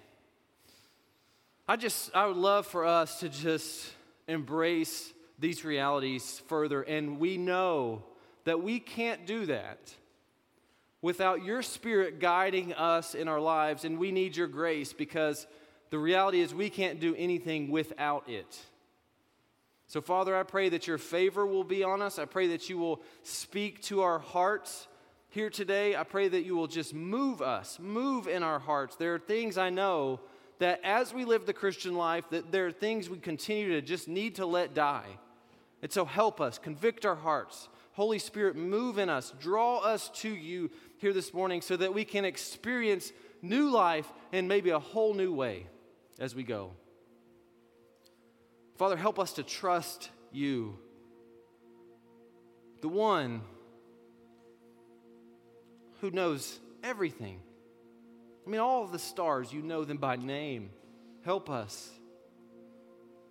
I 1.69 1.77
just, 1.77 2.15
I 2.15 2.27
would 2.27 2.37
love 2.37 2.67
for 2.67 2.87
us 2.87 3.21
to 3.21 3.29
just 3.29 3.91
embrace 4.29 5.13
these 5.39 5.65
realities 5.65 6.41
further. 6.47 6.83
And 6.83 7.19
we 7.19 7.37
know 7.37 8.03
that 8.45 8.63
we 8.63 8.79
can't 8.79 9.27
do 9.27 9.47
that 9.47 9.93
without 11.03 11.45
your 11.45 11.63
spirit 11.63 12.21
guiding 12.21 12.73
us 12.73 13.15
in 13.15 13.27
our 13.27 13.41
lives. 13.41 13.85
And 13.85 13.99
we 13.99 14.13
need 14.13 14.37
your 14.37 14.47
grace 14.47 14.93
because 14.93 15.47
the 15.91 15.99
reality 15.99 16.41
is 16.41 16.55
we 16.55 16.71
can't 16.71 17.01
do 17.01 17.15
anything 17.17 17.71
without 17.71 18.29
it. 18.29 18.59
So, 19.89 20.01
Father, 20.01 20.37
I 20.37 20.43
pray 20.43 20.69
that 20.71 20.87
your 20.89 20.99
favor 20.99 21.47
will 21.47 21.65
be 21.65 21.85
on 21.85 22.03
us. 22.03 22.19
I 22.19 22.25
pray 22.25 22.49
that 22.49 22.69
you 22.69 22.77
will 22.77 23.03
speak 23.23 23.83
to 23.83 24.03
our 24.03 24.19
hearts 24.19 24.89
here 25.29 25.49
today. 25.49 25.95
I 25.95 26.03
pray 26.03 26.27
that 26.27 26.43
you 26.45 26.57
will 26.57 26.67
just 26.67 26.93
move 26.93 27.41
us, 27.41 27.79
move 27.79 28.27
in 28.27 28.43
our 28.43 28.59
hearts. 28.59 28.97
There 28.97 29.15
are 29.15 29.19
things 29.21 29.57
I 29.57 29.71
know 29.71 30.21
that 30.59 30.81
as 30.83 31.15
we 31.15 31.25
live 31.25 31.47
the 31.47 31.53
Christian 31.53 31.95
life, 31.95 32.29
that 32.31 32.51
there 32.51 32.67
are 32.67 32.73
things 32.73 33.09
we 33.09 33.19
continue 33.19 33.73
to 33.73 33.83
just 33.83 34.09
need 34.09 34.37
to 34.37 34.47
let 34.47 34.75
die. 34.75 35.07
And 35.83 35.93
so 35.93 36.05
help 36.05 36.41
us, 36.41 36.59
convict 36.59 37.07
our 37.07 37.15
hearts. 37.15 37.69
Holy 37.93 38.19
Spirit, 38.19 38.57
move 38.57 38.99
in 38.99 39.09
us, 39.09 39.33
draw 39.41 39.79
us 39.79 40.09
to 40.17 40.29
you 40.29 40.71
here 40.99 41.13
this 41.13 41.33
morning 41.33 41.61
so 41.61 41.77
that 41.77 41.95
we 41.95 42.05
can 42.05 42.25
experience 42.25 43.13
new 43.41 43.71
life 43.71 44.13
in 44.33 44.49
maybe 44.49 44.71
a 44.71 44.79
whole 44.79 45.15
new 45.15 45.33
way 45.33 45.67
as 46.19 46.35
we 46.35 46.43
go. 46.43 46.73
Father, 48.77 48.97
help 48.97 49.19
us 49.19 49.33
to 49.35 49.43
trust 49.43 50.11
you, 50.33 50.79
the 52.83 52.89
one 52.89 53.43
who 56.01 56.11
knows 56.11 56.59
everything. 56.85 57.41
I 58.47 58.51
mean, 58.51 58.61
all 58.61 58.87
the 58.87 58.99
stars, 58.99 59.53
you 59.53 59.63
know 59.63 59.85
them 59.85 59.97
by 59.97 60.17
name. 60.17 60.71
Help 61.25 61.51
us 61.51 61.91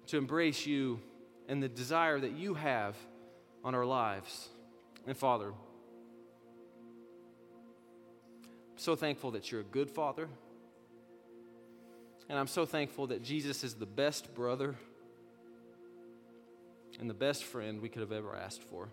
to 0.07 0.17
embrace 0.17 0.65
you 0.65 0.99
and 1.47 1.61
the 1.61 1.69
desire 1.69 2.19
that 2.19 2.33
you 2.33 2.55
have 2.55 2.95
on 3.63 3.75
our 3.75 3.85
lives. 3.85 4.49
And 5.07 5.15
Father, 5.15 5.53
I'm 8.43 8.77
so 8.77 8.95
thankful 8.95 9.31
that 9.31 9.51
you're 9.51 9.61
a 9.61 9.63
good 9.63 9.89
Father. 9.89 10.27
And 12.29 12.39
I'm 12.39 12.47
so 12.47 12.65
thankful 12.65 13.07
that 13.07 13.23
Jesus 13.23 13.63
is 13.63 13.75
the 13.75 13.85
best 13.85 14.33
brother 14.33 14.75
and 16.99 17.09
the 17.09 17.13
best 17.13 17.43
friend 17.43 17.81
we 17.81 17.89
could 17.89 18.01
have 18.01 18.11
ever 18.11 18.35
asked 18.35 18.63
for. 18.63 18.89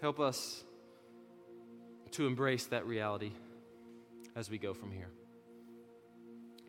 Help 0.00 0.20
us 0.20 0.62
to 2.12 2.26
embrace 2.26 2.66
that 2.66 2.86
reality 2.86 3.32
as 4.36 4.50
we 4.50 4.58
go 4.58 4.74
from 4.74 4.92
here. 4.92 5.08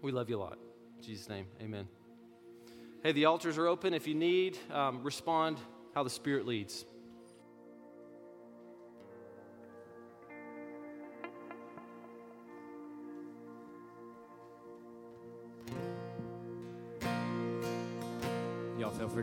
We 0.01 0.11
love 0.11 0.29
you 0.29 0.37
a 0.37 0.41
lot. 0.41 0.57
In 0.97 1.03
Jesus' 1.03 1.29
name, 1.29 1.45
amen. 1.61 1.87
Hey, 3.03 3.11
the 3.11 3.25
altars 3.25 3.57
are 3.57 3.67
open. 3.67 3.93
If 3.93 4.07
you 4.07 4.15
need, 4.15 4.57
um, 4.71 5.03
respond 5.03 5.57
how 5.93 6.03
the 6.03 6.09
Spirit 6.09 6.47
leads. 6.47 6.85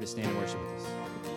To 0.01 0.07
stand 0.07 0.27
and 0.27 0.39
worship 0.39 0.59
with 0.59 0.81
us. 0.81 1.32